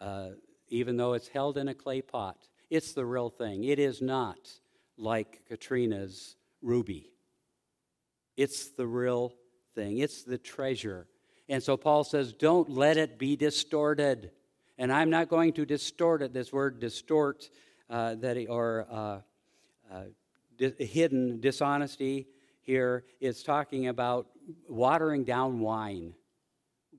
Uh, 0.00 0.30
even 0.68 0.96
though 0.96 1.12
it's 1.12 1.28
held 1.28 1.58
in 1.58 1.68
a 1.68 1.74
clay 1.74 2.00
pot, 2.00 2.38
it's 2.70 2.92
the 2.92 3.04
real 3.04 3.28
thing. 3.28 3.64
It 3.64 3.78
is 3.78 4.00
not 4.00 4.38
like 4.96 5.42
Katrina's 5.46 6.36
ruby. 6.62 7.10
It's 8.36 8.70
the 8.70 8.86
real 8.86 9.34
thing, 9.74 9.98
it's 9.98 10.22
the 10.22 10.38
treasure. 10.38 11.06
And 11.48 11.62
so 11.62 11.76
Paul 11.76 12.04
says, 12.04 12.32
don't 12.32 12.68
let 12.68 12.96
it 12.96 13.18
be 13.18 13.36
distorted. 13.36 14.30
And 14.76 14.92
I'm 14.92 15.10
not 15.10 15.28
going 15.28 15.54
to 15.54 15.64
distort 15.64 16.22
it, 16.22 16.32
this 16.32 16.52
word 16.52 16.78
distort, 16.78 17.48
uh, 17.90 18.16
that, 18.16 18.36
or 18.48 18.86
uh, 18.90 19.20
uh, 19.90 20.02
di- 20.56 20.84
hidden 20.84 21.40
dishonesty 21.40 22.28
here 22.60 23.04
is 23.20 23.42
talking 23.42 23.88
about 23.88 24.28
watering 24.68 25.24
down 25.24 25.60
wine 25.60 26.14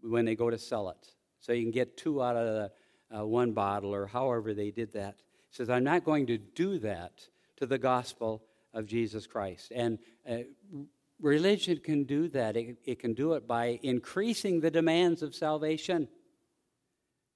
when 0.02 0.26
they 0.26 0.36
go 0.36 0.50
to 0.50 0.58
sell 0.58 0.90
it. 0.90 1.14
So 1.40 1.54
you 1.54 1.62
can 1.62 1.72
get 1.72 1.96
two 1.96 2.24
out 2.24 2.36
of 2.36 2.46
the 2.46 3.20
uh, 3.20 3.26
one 3.26 3.52
bottle 3.54 3.94
or 3.94 4.08
however 4.08 4.54
they 4.54 4.72
did 4.72 4.94
that. 4.94 5.16
He 5.50 5.56
says, 5.56 5.70
I'm 5.70 5.84
not 5.84 6.04
going 6.04 6.28
to 6.28 6.38
do 6.38 6.80
that 6.80 7.28
to 7.58 7.66
the 7.66 7.78
gospel 7.78 8.44
of 8.74 8.86
Jesus 8.86 9.28
Christ. 9.28 9.72
And 9.76 10.00
uh, 10.30 10.40
religion 11.22 11.80
can 11.84 12.04
do 12.04 12.28
that. 12.30 12.56
It, 12.56 12.78
it 12.86 13.00
can 13.00 13.14
do 13.14 13.34
it 13.34 13.48
by 13.48 13.80
increasing 13.84 14.60
the 14.60 14.72
demands 14.72 15.22
of 15.22 15.36
salvation. 15.36 16.08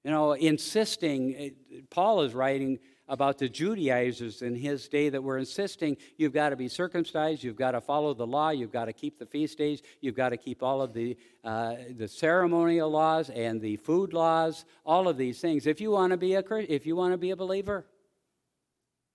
You 0.04 0.10
know, 0.10 0.32
insisting, 0.32 1.52
Paul 1.90 2.22
is 2.22 2.34
writing 2.34 2.78
about 3.08 3.38
the 3.38 3.48
Judaizers 3.48 4.42
in 4.42 4.54
his 4.54 4.88
day 4.88 5.08
that 5.10 5.22
were 5.22 5.38
insisting 5.38 5.96
you've 6.16 6.32
got 6.32 6.50
to 6.50 6.56
be 6.56 6.68
circumcised, 6.68 7.42
you've 7.42 7.56
got 7.56 7.72
to 7.72 7.80
follow 7.80 8.14
the 8.14 8.26
law, 8.26 8.50
you've 8.50 8.72
got 8.72 8.86
to 8.86 8.92
keep 8.92 9.18
the 9.18 9.26
feast 9.26 9.58
days, 9.58 9.82
you've 10.00 10.14
got 10.14 10.30
to 10.30 10.36
keep 10.36 10.62
all 10.62 10.80
of 10.80 10.92
the, 10.94 11.16
uh, 11.42 11.74
the 11.96 12.08
ceremonial 12.08 12.90
laws 12.90 13.30
and 13.30 13.60
the 13.60 13.76
food 13.76 14.12
laws, 14.12 14.64
all 14.86 15.08
of 15.08 15.16
these 15.16 15.40
things. 15.40 15.66
If 15.66 15.80
you 15.80 15.90
want 15.90 16.12
to 16.12 16.16
be 16.16 16.34
a 16.34 16.44
if 16.68 16.86
you 16.86 16.96
want 16.96 17.12
to 17.12 17.18
be 17.18 17.30
a 17.30 17.36
believer, 17.36 17.86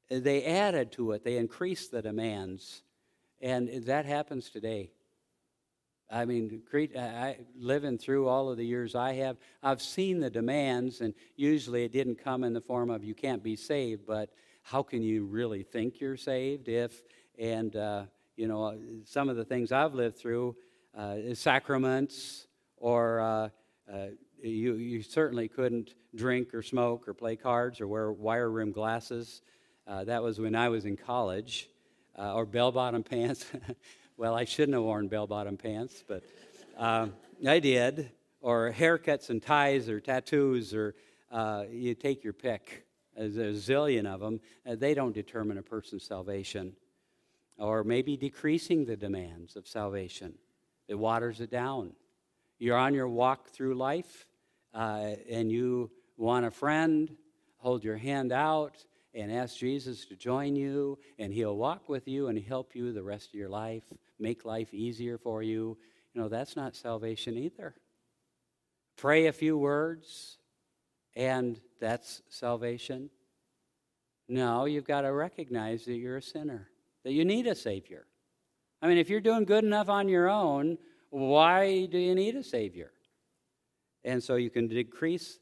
they 0.10 0.44
added 0.44 0.92
to 0.94 1.12
it. 1.12 1.24
They 1.24 1.38
increased 1.38 1.92
the 1.92 2.02
demands, 2.02 2.84
and 3.42 3.70
that 3.86 4.06
happens 4.06 4.50
today. 4.50 4.92
I 6.12 6.26
mean, 6.26 6.64
I, 6.98 7.38
living 7.56 8.00
through 8.00 8.28
all 8.28 8.50
of 8.50 8.58
the 8.58 8.66
years 8.66 8.96
I 8.96 9.14
have, 9.14 9.38
I've 9.62 9.82
seen 9.82 10.20
the 10.20 10.30
demands, 10.30 11.02
and 11.02 11.14
usually 11.36 11.84
it 11.84 11.92
didn't 11.92 12.16
come 12.16 12.44
in 12.44 12.54
the 12.54 12.62
form 12.62 12.90
of 12.90 13.04
you 13.04 13.14
can't 13.14 13.44
be 13.44 13.56
saved, 13.56 14.08
but 14.08 14.32
how 14.64 14.82
can 14.82 15.04
you 15.04 15.26
really 15.26 15.62
think 15.62 16.00
you're 16.00 16.18
saved 16.18 16.68
if, 16.68 17.04
and, 17.38 17.76
uh, 17.76 18.04
you 18.36 18.48
know, 18.48 18.76
some 19.06 19.30
of 19.30 19.36
the 19.36 19.46
things 19.46 19.72
I've 19.72 19.94
lived 19.94 20.18
through, 20.18 20.56
uh, 20.98 21.18
sacraments, 21.36 22.48
or 22.78 23.20
uh, 23.20 23.50
uh, 23.94 24.08
you, 24.42 24.76
you 24.76 25.04
certainly 25.04 25.48
couldn't 25.48 25.94
drink 26.16 26.56
or 26.56 26.64
smoke 26.64 27.08
or 27.08 27.14
play 27.14 27.36
cards 27.36 27.80
or 27.80 27.88
wear 27.88 28.12
wire 28.12 28.50
rim 28.50 28.72
glasses. 28.72 29.42
Uh, 29.90 30.04
that 30.04 30.22
was 30.22 30.40
when 30.40 30.54
I 30.54 30.70
was 30.70 30.86
in 30.86 30.96
college, 30.96 31.68
uh, 32.16 32.36
or 32.36 32.46
bell 32.46 32.72
bottom 32.72 33.04
pants. 33.04 33.46
Well, 34.18 34.36
I 34.36 34.44
shouldn't 34.44 34.74
have 34.74 34.84
worn 34.84 35.08
bell 35.08 35.28
bottom 35.28 35.56
pants, 35.56 36.04
but 36.06 36.26
um, 36.78 37.14
I 37.48 37.60
did. 37.60 38.12
Or 38.42 38.70
haircuts 38.78 39.30
and 39.30 39.42
ties 39.42 39.88
or 39.88 40.02
tattoos, 40.02 40.74
or 40.74 40.94
uh, 41.32 41.64
you 41.72 41.96
take 41.96 42.22
your 42.22 42.34
pick. 42.34 42.86
There's 43.16 43.38
a 43.38 43.72
zillion 43.72 44.06
of 44.06 44.20
them. 44.20 44.42
Uh, 44.68 44.76
they 44.76 44.94
don't 44.94 45.14
determine 45.14 45.58
a 45.58 45.62
person's 45.62 46.04
salvation. 46.04 46.74
Or 47.58 47.86
maybe 47.86 48.18
decreasing 48.18 48.84
the 48.84 48.98
demands 48.98 49.56
of 49.56 49.66
salvation. 49.66 50.34
It 50.90 50.96
waters 50.96 51.40
it 51.40 51.50
down. 51.50 51.94
You're 52.58 52.78
on 52.78 52.94
your 52.94 53.08
walk 53.08 53.48
through 53.48 53.76
life 53.76 54.28
uh, 54.74 55.14
and 55.30 55.50
you 55.50 55.92
want 56.18 56.46
a 56.46 56.52
friend, 56.52 57.16
hold 57.60 57.86
your 57.86 57.96
hand 57.96 58.34
out 58.34 58.84
and 59.20 59.32
ask 59.32 59.58
Jesus 59.58 60.06
to 60.06 60.16
join 60.16 60.56
you, 60.56 60.98
and 61.18 61.34
He'll 61.34 61.58
walk 61.58 61.90
with 61.90 62.08
you 62.08 62.28
and 62.28 62.40
help 62.40 62.76
you 62.76 62.92
the 62.92 63.04
rest 63.04 63.30
of 63.30 63.36
your 63.36 63.50
life 63.50 63.84
make 64.20 64.46
life 64.46 64.74
easier 64.74 65.18
for 65.18 65.42
you, 65.42 65.78
you 66.14 66.22
know, 66.22 66.28
that's 66.28 66.56
not 66.56 66.76
salvation 66.76 67.38
either. 67.38 67.76
Pray 68.98 69.28
a 69.28 69.34
few 69.34 69.58
words, 69.58 70.38
and 71.16 71.60
that's 71.80 72.22
salvation. 72.30 73.10
No, 74.28 74.66
you've 74.66 74.88
got 74.88 75.02
to 75.02 75.14
recognize 75.14 75.86
that 75.86 75.96
you're 75.96 76.18
a 76.18 76.22
sinner, 76.22 76.70
that 77.04 77.14
you 77.14 77.24
need 77.24 77.48
a 77.48 77.56
Savior. 77.56 78.06
I 78.82 78.88
mean, 78.88 78.98
if 78.98 79.10
you're 79.10 79.22
doing 79.22 79.46
good 79.46 79.64
enough 79.64 79.90
on 79.90 80.10
your 80.10 80.30
own, 80.30 80.78
why 81.10 81.86
do 81.86 81.98
you 81.98 82.14
need 82.14 82.36
a 82.36 82.44
Savior? 82.44 82.92
And 84.04 84.22
so 84.22 84.36
you 84.36 84.50
can 84.50 84.68
decrease 84.68 85.40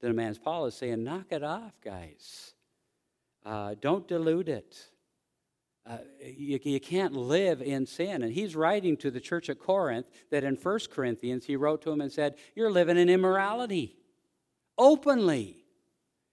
the. 0.00 0.38
Paul 0.42 0.66
is 0.66 0.74
saying, 0.74 1.04
knock 1.04 1.26
it 1.30 1.42
off, 1.42 1.72
guys. 1.82 2.53
Uh, 3.44 3.74
don't 3.80 4.08
dilute 4.08 4.48
it. 4.48 4.76
Uh, 5.86 5.98
you, 6.18 6.58
you 6.62 6.80
can't 6.80 7.12
live 7.12 7.60
in 7.60 7.86
sin. 7.86 8.22
And 8.22 8.32
he's 8.32 8.56
writing 8.56 8.96
to 8.98 9.10
the 9.10 9.20
church 9.20 9.50
at 9.50 9.58
Corinth 9.58 10.06
that 10.30 10.44
in 10.44 10.56
1 10.56 10.78
Corinthians, 10.90 11.44
he 11.44 11.56
wrote 11.56 11.82
to 11.82 11.90
them 11.90 12.00
and 12.00 12.10
said, 12.10 12.36
You're 12.54 12.70
living 12.70 12.96
in 12.96 13.10
immorality 13.10 13.96
openly. 14.78 15.64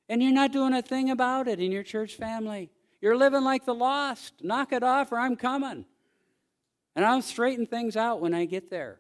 And 0.07 0.21
you're 0.21 0.31
not 0.31 0.51
doing 0.51 0.73
a 0.73 0.81
thing 0.81 1.09
about 1.09 1.47
it 1.47 1.59
in 1.59 1.71
your 1.71 1.83
church 1.83 2.15
family. 2.15 2.71
You're 3.01 3.17
living 3.17 3.43
like 3.43 3.65
the 3.65 3.73
lost. 3.73 4.33
Knock 4.41 4.71
it 4.71 4.83
off 4.83 5.11
or 5.11 5.19
I'm 5.19 5.35
coming. 5.35 5.85
And 6.95 7.05
I'll 7.05 7.21
straighten 7.21 7.65
things 7.65 7.97
out 7.97 8.21
when 8.21 8.33
I 8.33 8.45
get 8.45 8.69
there. 8.69 8.99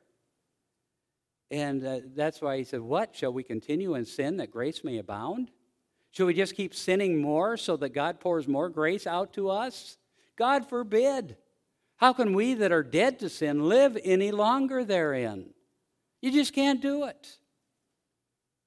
And 1.49 1.85
uh, 1.85 1.99
that's 2.15 2.41
why 2.41 2.57
he 2.57 2.63
said, 2.63 2.81
What? 2.81 3.15
Shall 3.15 3.33
we 3.33 3.43
continue 3.43 3.95
in 3.95 4.05
sin 4.05 4.37
that 4.37 4.51
grace 4.51 4.83
may 4.83 4.97
abound? 4.97 5.51
Shall 6.11 6.25
we 6.25 6.33
just 6.33 6.55
keep 6.55 6.75
sinning 6.75 7.21
more 7.21 7.55
so 7.57 7.77
that 7.77 7.89
God 7.89 8.19
pours 8.19 8.47
more 8.47 8.69
grace 8.69 9.07
out 9.07 9.33
to 9.33 9.49
us? 9.49 9.97
God 10.37 10.67
forbid. 10.67 11.37
How 11.97 12.13
can 12.13 12.33
we 12.33 12.55
that 12.55 12.71
are 12.71 12.83
dead 12.83 13.19
to 13.19 13.29
sin 13.29 13.69
live 13.69 13.97
any 14.03 14.31
longer 14.31 14.83
therein? 14.83 15.53
You 16.21 16.31
just 16.31 16.53
can't 16.53 16.81
do 16.81 17.05
it. 17.05 17.37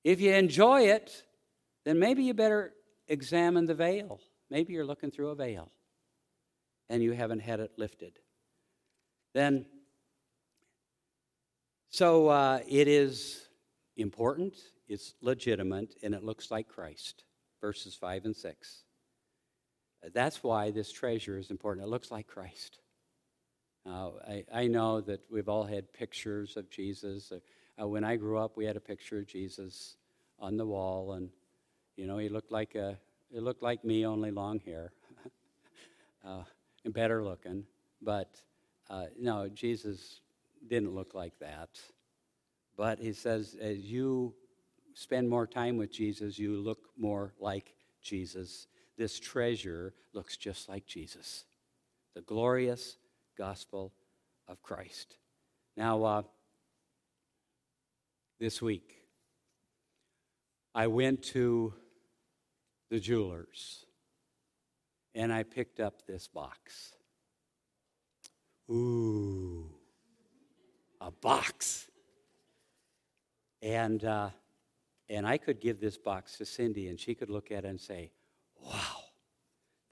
If 0.04 0.20
you 0.20 0.32
enjoy 0.32 0.88
it, 0.88 1.24
then 1.84 1.98
maybe 1.98 2.22
you 2.22 2.34
better 2.34 2.72
examine 3.08 3.66
the 3.66 3.74
veil. 3.74 4.20
Maybe 4.50 4.72
you're 4.72 4.84
looking 4.84 5.10
through 5.10 5.30
a 5.30 5.34
veil 5.34 5.70
and 6.88 7.02
you 7.02 7.12
haven't 7.12 7.40
had 7.40 7.60
it 7.60 7.72
lifted. 7.76 8.18
Then, 9.34 9.66
so 11.88 12.28
uh, 12.28 12.60
it 12.68 12.88
is 12.88 13.48
important, 13.96 14.54
it's 14.88 15.14
legitimate, 15.20 15.94
and 16.02 16.14
it 16.14 16.22
looks 16.22 16.50
like 16.50 16.68
Christ. 16.68 17.24
Verses 17.64 17.94
5 17.94 18.26
and 18.26 18.36
6. 18.36 18.82
That's 20.12 20.42
why 20.42 20.70
this 20.70 20.92
treasure 20.92 21.38
is 21.38 21.50
important. 21.50 21.86
It 21.86 21.88
looks 21.88 22.10
like 22.10 22.26
Christ. 22.26 22.78
Uh, 23.88 24.10
I, 24.28 24.44
I, 24.52 24.66
know 24.66 25.00
that 25.00 25.20
we've 25.30 25.48
all 25.48 25.64
had 25.64 25.90
pictures 25.94 26.58
of 26.58 26.68
Jesus. 26.68 27.32
Uh, 27.80 27.88
when 27.88 28.04
I 28.04 28.16
grew 28.16 28.36
up, 28.36 28.58
we 28.58 28.66
had 28.66 28.76
a 28.76 28.80
picture 28.80 29.20
of 29.20 29.26
Jesus 29.26 29.96
on 30.38 30.58
the 30.58 30.66
wall, 30.66 31.14
and 31.14 31.30
you 31.96 32.06
know, 32.06 32.18
he 32.18 32.28
looked 32.28 32.52
like 32.52 32.74
a, 32.74 32.98
he 33.32 33.40
looked 33.40 33.62
like 33.62 33.82
me, 33.82 34.04
only 34.04 34.30
long 34.30 34.60
hair, 34.60 34.92
uh, 36.26 36.42
and 36.84 36.92
better 36.92 37.24
looking. 37.24 37.64
But 38.02 38.42
uh, 38.90 39.06
no, 39.18 39.48
Jesus 39.48 40.20
didn't 40.68 40.94
look 40.94 41.14
like 41.14 41.38
that. 41.38 41.70
But 42.76 42.98
he 42.98 43.14
says, 43.14 43.56
as 43.58 43.78
you 43.78 44.34
spend 44.94 45.28
more 45.28 45.46
time 45.46 45.76
with 45.76 45.92
Jesus, 45.92 46.38
you 46.38 46.56
look 46.56 46.78
more 46.96 47.34
like 47.38 47.74
Jesus 48.02 48.66
this 48.96 49.18
treasure 49.18 49.92
looks 50.12 50.36
just 50.36 50.68
like 50.68 50.86
Jesus 50.86 51.44
the 52.14 52.20
glorious 52.20 52.96
gospel 53.36 53.92
of 54.46 54.62
Christ. 54.62 55.16
Now, 55.76 56.04
uh, 56.04 56.22
this 58.38 58.62
week, 58.62 58.94
I 60.76 60.86
went 60.86 61.24
to 61.24 61.74
the 62.88 63.00
jewelers 63.00 63.84
and 65.12 65.32
I 65.32 65.42
picked 65.42 65.80
up 65.80 66.06
this 66.06 66.28
box. 66.28 66.92
Ooh, 68.70 69.68
a 71.00 71.10
box. 71.10 71.90
And, 73.60 74.04
uh, 74.04 74.30
and 75.08 75.26
I 75.26 75.38
could 75.38 75.60
give 75.60 75.80
this 75.80 75.96
box 75.96 76.38
to 76.38 76.46
Cindy 76.46 76.88
and 76.88 76.98
she 76.98 77.14
could 77.14 77.30
look 77.30 77.50
at 77.50 77.64
it 77.64 77.68
and 77.68 77.80
say, 77.80 78.10
Wow, 78.64 79.04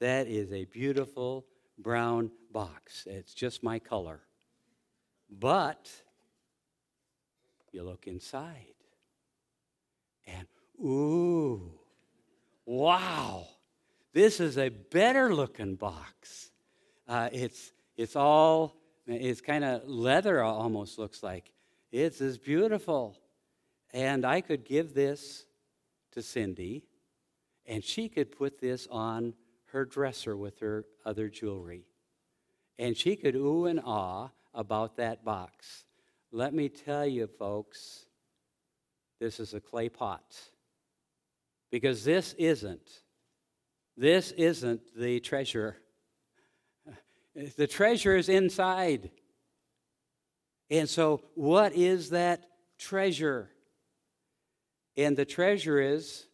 that 0.00 0.26
is 0.26 0.52
a 0.52 0.64
beautiful 0.64 1.46
brown 1.78 2.30
box. 2.50 3.06
It's 3.06 3.34
just 3.34 3.62
my 3.62 3.78
color. 3.78 4.20
But 5.30 5.90
you 7.72 7.82
look 7.82 8.06
inside, 8.06 8.74
and 10.26 10.46
ooh, 10.78 11.72
wow, 12.66 13.46
this 14.12 14.40
is 14.40 14.58
a 14.58 14.68
better 14.68 15.34
looking 15.34 15.76
box. 15.76 16.50
Uh, 17.08 17.30
it's, 17.32 17.72
it's 17.96 18.14
all, 18.14 18.76
it's 19.06 19.40
kind 19.40 19.64
of 19.64 19.88
leather 19.88 20.42
almost 20.42 20.98
looks 20.98 21.22
like. 21.22 21.50
It's 21.90 22.20
as 22.20 22.38
beautiful. 22.38 23.16
And 23.92 24.24
I 24.24 24.40
could 24.40 24.64
give 24.64 24.94
this 24.94 25.44
to 26.12 26.22
Cindy 26.22 26.84
and 27.66 27.84
she 27.84 28.08
could 28.08 28.36
put 28.36 28.60
this 28.60 28.86
on 28.90 29.34
her 29.66 29.84
dresser 29.84 30.36
with 30.36 30.58
her 30.58 30.84
other 31.04 31.28
jewelry. 31.28 31.86
And 32.78 32.96
she 32.96 33.16
could 33.16 33.36
ooh 33.36 33.66
and 33.66 33.80
ah 33.84 34.30
about 34.54 34.96
that 34.96 35.24
box. 35.24 35.84
Let 36.30 36.52
me 36.52 36.68
tell 36.68 37.06
you, 37.06 37.26
folks, 37.26 38.06
this 39.20 39.38
is 39.38 39.54
a 39.54 39.60
clay 39.60 39.88
pot. 39.88 40.38
Because 41.70 42.04
this 42.04 42.34
isn't, 42.34 43.02
this 43.96 44.32
isn't 44.32 44.80
the 44.96 45.20
treasure. 45.20 45.76
The 47.56 47.66
treasure 47.66 48.14
is 48.14 48.28
inside. 48.28 49.10
And 50.68 50.86
so, 50.86 51.22
what 51.34 51.72
is 51.72 52.10
that 52.10 52.44
treasure? 52.78 53.51
And 54.96 55.16
the 55.16 55.24
treasure 55.24 55.80
is 55.80 56.26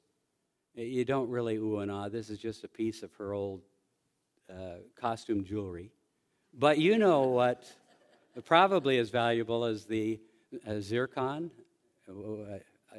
You 0.74 1.04
don't 1.04 1.28
really 1.28 1.56
ooh 1.56 1.78
and 1.78 1.90
ah. 1.90 2.08
This 2.08 2.30
is 2.30 2.38
just 2.38 2.64
a 2.64 2.68
piece 2.68 3.02
of 3.02 3.12
her 3.14 3.32
old 3.32 3.62
uh, 4.50 4.78
costume 5.00 5.44
jewelry. 5.44 5.90
But 6.54 6.78
you 6.78 6.98
know 6.98 7.22
what 7.22 7.64
probably 8.44 8.98
as 8.98 9.10
valuable 9.10 9.64
as 9.64 9.84
the 9.84 10.20
uh, 10.66 10.80
zircon. 10.80 11.50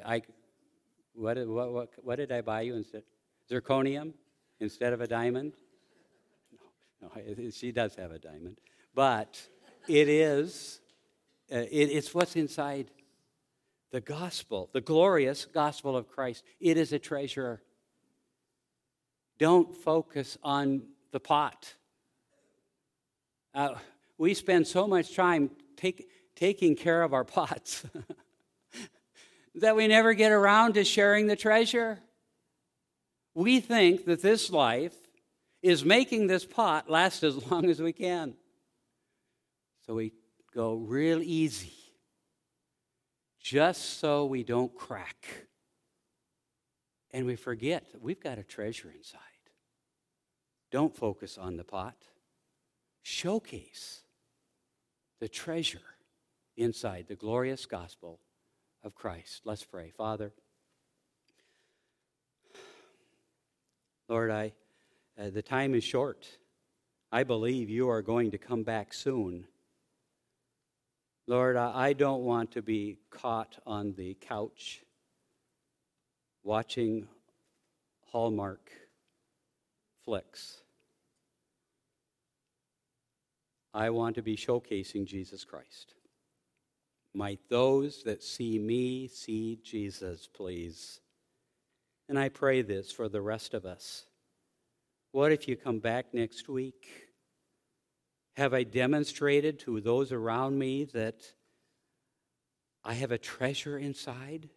I, 0.04 0.22
what, 1.14 1.36
what, 1.46 1.72
what, 1.72 1.90
what 2.02 2.16
did 2.16 2.30
I 2.32 2.40
buy 2.40 2.62
you 2.62 2.74
instead? 2.74 3.02
Zirconium 3.50 4.12
instead 4.60 4.92
of 4.92 5.00
a 5.00 5.06
diamond? 5.06 5.54
No, 7.02 7.10
no 7.16 7.50
she 7.50 7.72
does 7.72 7.94
have 7.96 8.12
a 8.12 8.18
diamond. 8.18 8.58
But 8.94 9.40
it 9.88 10.08
is, 10.08 10.80
uh, 11.52 11.58
it, 11.58 11.90
it's 11.90 12.14
what's 12.14 12.36
inside 12.36 12.90
the 13.90 14.00
gospel, 14.00 14.70
the 14.72 14.80
glorious 14.80 15.46
gospel 15.46 15.96
of 15.96 16.08
Christ. 16.08 16.44
It 16.60 16.76
is 16.76 16.92
a 16.92 16.98
treasure. 16.98 17.60
Don't 19.38 19.74
focus 19.74 20.38
on 20.42 20.82
the 21.12 21.20
pot. 21.20 21.74
Uh, 23.52 23.74
we 24.16 24.34
spend 24.34 24.66
so 24.66 24.86
much 24.86 25.16
time 25.16 25.50
take, 25.76 26.08
taking 26.36 26.76
care 26.76 27.02
of 27.02 27.12
our 27.12 27.24
pots 27.24 27.84
that 29.56 29.74
we 29.74 29.88
never 29.88 30.14
get 30.14 30.30
around 30.30 30.74
to 30.74 30.84
sharing 30.84 31.26
the 31.26 31.36
treasure. 31.36 31.98
We 33.34 33.60
think 33.60 34.04
that 34.04 34.22
this 34.22 34.50
life 34.50 34.94
is 35.62 35.84
making 35.84 36.28
this 36.28 36.44
pot 36.44 36.88
last 36.88 37.22
as 37.24 37.50
long 37.50 37.68
as 37.68 37.80
we 37.80 37.92
can. 37.92 38.34
So 39.86 39.94
we 39.94 40.12
go 40.54 40.74
real 40.74 41.22
easy 41.22 41.79
just 43.40 43.98
so 43.98 44.26
we 44.26 44.44
don't 44.44 44.74
crack. 44.74 45.46
And 47.12 47.26
we 47.26 47.36
forget 47.36 47.90
that 47.92 48.02
we've 48.02 48.22
got 48.22 48.38
a 48.38 48.44
treasure 48.44 48.92
inside. 48.96 49.20
Don't 50.70 50.94
focus 50.94 51.36
on 51.38 51.56
the 51.56 51.64
pot. 51.64 51.96
Showcase 53.02 54.02
the 55.18 55.28
treasure 55.28 55.80
inside 56.56 57.06
the 57.08 57.16
glorious 57.16 57.66
gospel 57.66 58.20
of 58.84 58.94
Christ. 58.94 59.42
Let's 59.44 59.64
pray. 59.64 59.90
Father, 59.96 60.32
Lord, 64.08 64.30
I, 64.30 64.52
uh, 65.18 65.30
the 65.30 65.42
time 65.42 65.74
is 65.74 65.84
short. 65.84 66.26
I 67.12 67.24
believe 67.24 67.68
you 67.68 67.88
are 67.88 68.02
going 68.02 68.30
to 68.30 68.38
come 68.38 68.62
back 68.62 68.92
soon. 68.92 69.46
Lord, 71.26 71.56
I 71.56 71.92
don't 71.92 72.22
want 72.22 72.52
to 72.52 72.62
be 72.62 72.98
caught 73.10 73.56
on 73.66 73.94
the 73.96 74.14
couch 74.20 74.82
watching 76.42 77.06
Hallmark 78.06 78.70
flicks. 80.04 80.62
I 83.72 83.90
want 83.90 84.16
to 84.16 84.22
be 84.22 84.36
showcasing 84.36 85.04
Jesus 85.04 85.44
Christ. 85.44 85.94
Might 87.14 87.40
those 87.48 88.02
that 88.04 88.22
see 88.22 88.58
me 88.58 89.08
see 89.08 89.60
Jesus, 89.62 90.28
please. 90.32 91.00
And 92.08 92.18
I 92.18 92.28
pray 92.28 92.62
this 92.62 92.90
for 92.90 93.08
the 93.08 93.20
rest 93.20 93.54
of 93.54 93.64
us. 93.64 94.06
What 95.12 95.30
if 95.32 95.46
you 95.46 95.56
come 95.56 95.78
back 95.78 96.12
next 96.12 96.48
week? 96.48 97.09
Have 98.40 98.54
I 98.54 98.62
demonstrated 98.62 99.58
to 99.58 99.82
those 99.82 100.12
around 100.12 100.58
me 100.58 100.84
that 100.94 101.30
I 102.82 102.94
have 102.94 103.12
a 103.12 103.18
treasure 103.18 103.76
inside? 103.76 104.48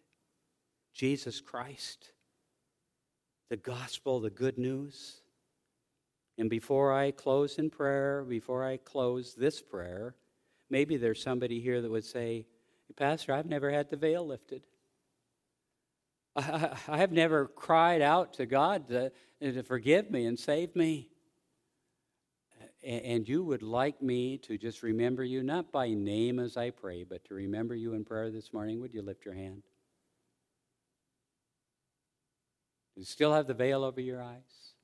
Jesus 0.94 1.42
Christ, 1.42 2.12
the 3.50 3.58
gospel, 3.58 4.20
the 4.20 4.30
good 4.30 4.56
news. 4.56 5.20
And 6.38 6.48
before 6.48 6.94
I 6.94 7.10
close 7.10 7.58
in 7.58 7.68
prayer, 7.68 8.24
before 8.26 8.64
I 8.64 8.78
close 8.78 9.34
this 9.34 9.60
prayer, 9.60 10.14
maybe 10.70 10.96
there's 10.96 11.22
somebody 11.22 11.60
here 11.60 11.82
that 11.82 11.90
would 11.90 12.06
say, 12.06 12.46
Pastor, 12.96 13.34
I've 13.34 13.44
never 13.44 13.70
had 13.70 13.90
the 13.90 13.98
veil 13.98 14.26
lifted. 14.26 14.62
I, 16.36 16.74
have 16.88 17.12
never 17.12 17.48
cried 17.48 18.00
out 18.00 18.32
to 18.34 18.46
God 18.46 18.88
to, 18.88 19.12
to 19.42 19.62
forgive 19.62 20.10
me 20.10 20.24
and 20.24 20.38
save 20.38 20.74
me 20.74 21.10
and 22.84 23.28
you 23.28 23.42
would 23.42 23.62
like 23.62 24.02
me 24.02 24.38
to 24.38 24.58
just 24.58 24.82
remember 24.82 25.24
you, 25.24 25.42
not 25.42 25.72
by 25.72 25.88
name 25.90 26.38
as 26.38 26.56
I 26.56 26.70
pray, 26.70 27.04
but 27.04 27.24
to 27.26 27.34
remember 27.34 27.74
you 27.74 27.94
in 27.94 28.04
prayer 28.04 28.30
this 28.30 28.52
morning, 28.52 28.80
would 28.80 28.92
you 28.92 29.02
lift 29.02 29.24
your 29.24 29.34
hand? 29.34 29.62
Do 32.94 33.00
you 33.00 33.06
still 33.06 33.32
have 33.32 33.46
the 33.46 33.54
veil 33.54 33.82
over 33.84 34.00
your 34.00 34.22
eyes? 34.22 34.74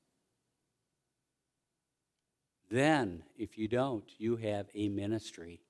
Then, 2.69 3.23
if 3.37 3.57
you 3.57 3.67
don't, 3.67 4.09
you 4.17 4.37
have 4.37 4.67
a 4.73 4.89
ministry. 4.89 5.61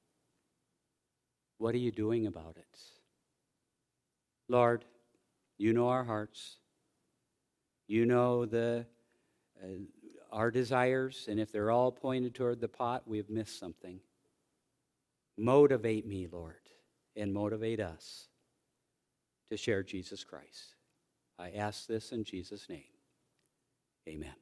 What 1.58 1.76
are 1.76 1.80
you 1.80 1.92
doing 1.92 2.28
about 2.28 2.58
it? 2.58 2.80
Lord, 4.48 4.86
you 5.58 5.74
know 5.74 5.90
our 5.90 6.04
hearts. 6.04 6.58
You 7.88 8.06
know 8.06 8.46
the. 8.46 8.86
Uh, 9.62 9.68
our 10.32 10.52
desires, 10.52 11.26
and 11.30 11.40
if 11.40 11.52
they're 11.52 11.72
all 11.72 11.92
pointed 11.92 12.34
toward 12.34 12.62
the 12.62 12.68
pot, 12.68 13.04
we've 13.06 13.30
missed 13.30 13.60
something. 13.60 14.00
Motivate 15.38 16.06
me, 16.06 16.28
Lord, 16.32 16.56
and 17.16 17.34
motivate 17.34 17.80
us 17.80 18.28
to 19.50 19.58
share 19.58 19.84
Jesus 19.84 20.24
Christ. 20.24 20.76
I 21.38 21.52
ask 21.52 21.88
this 21.88 22.12
in 22.12 22.24
Jesus' 22.24 22.70
name. 22.70 22.84
Amen. 24.08 24.36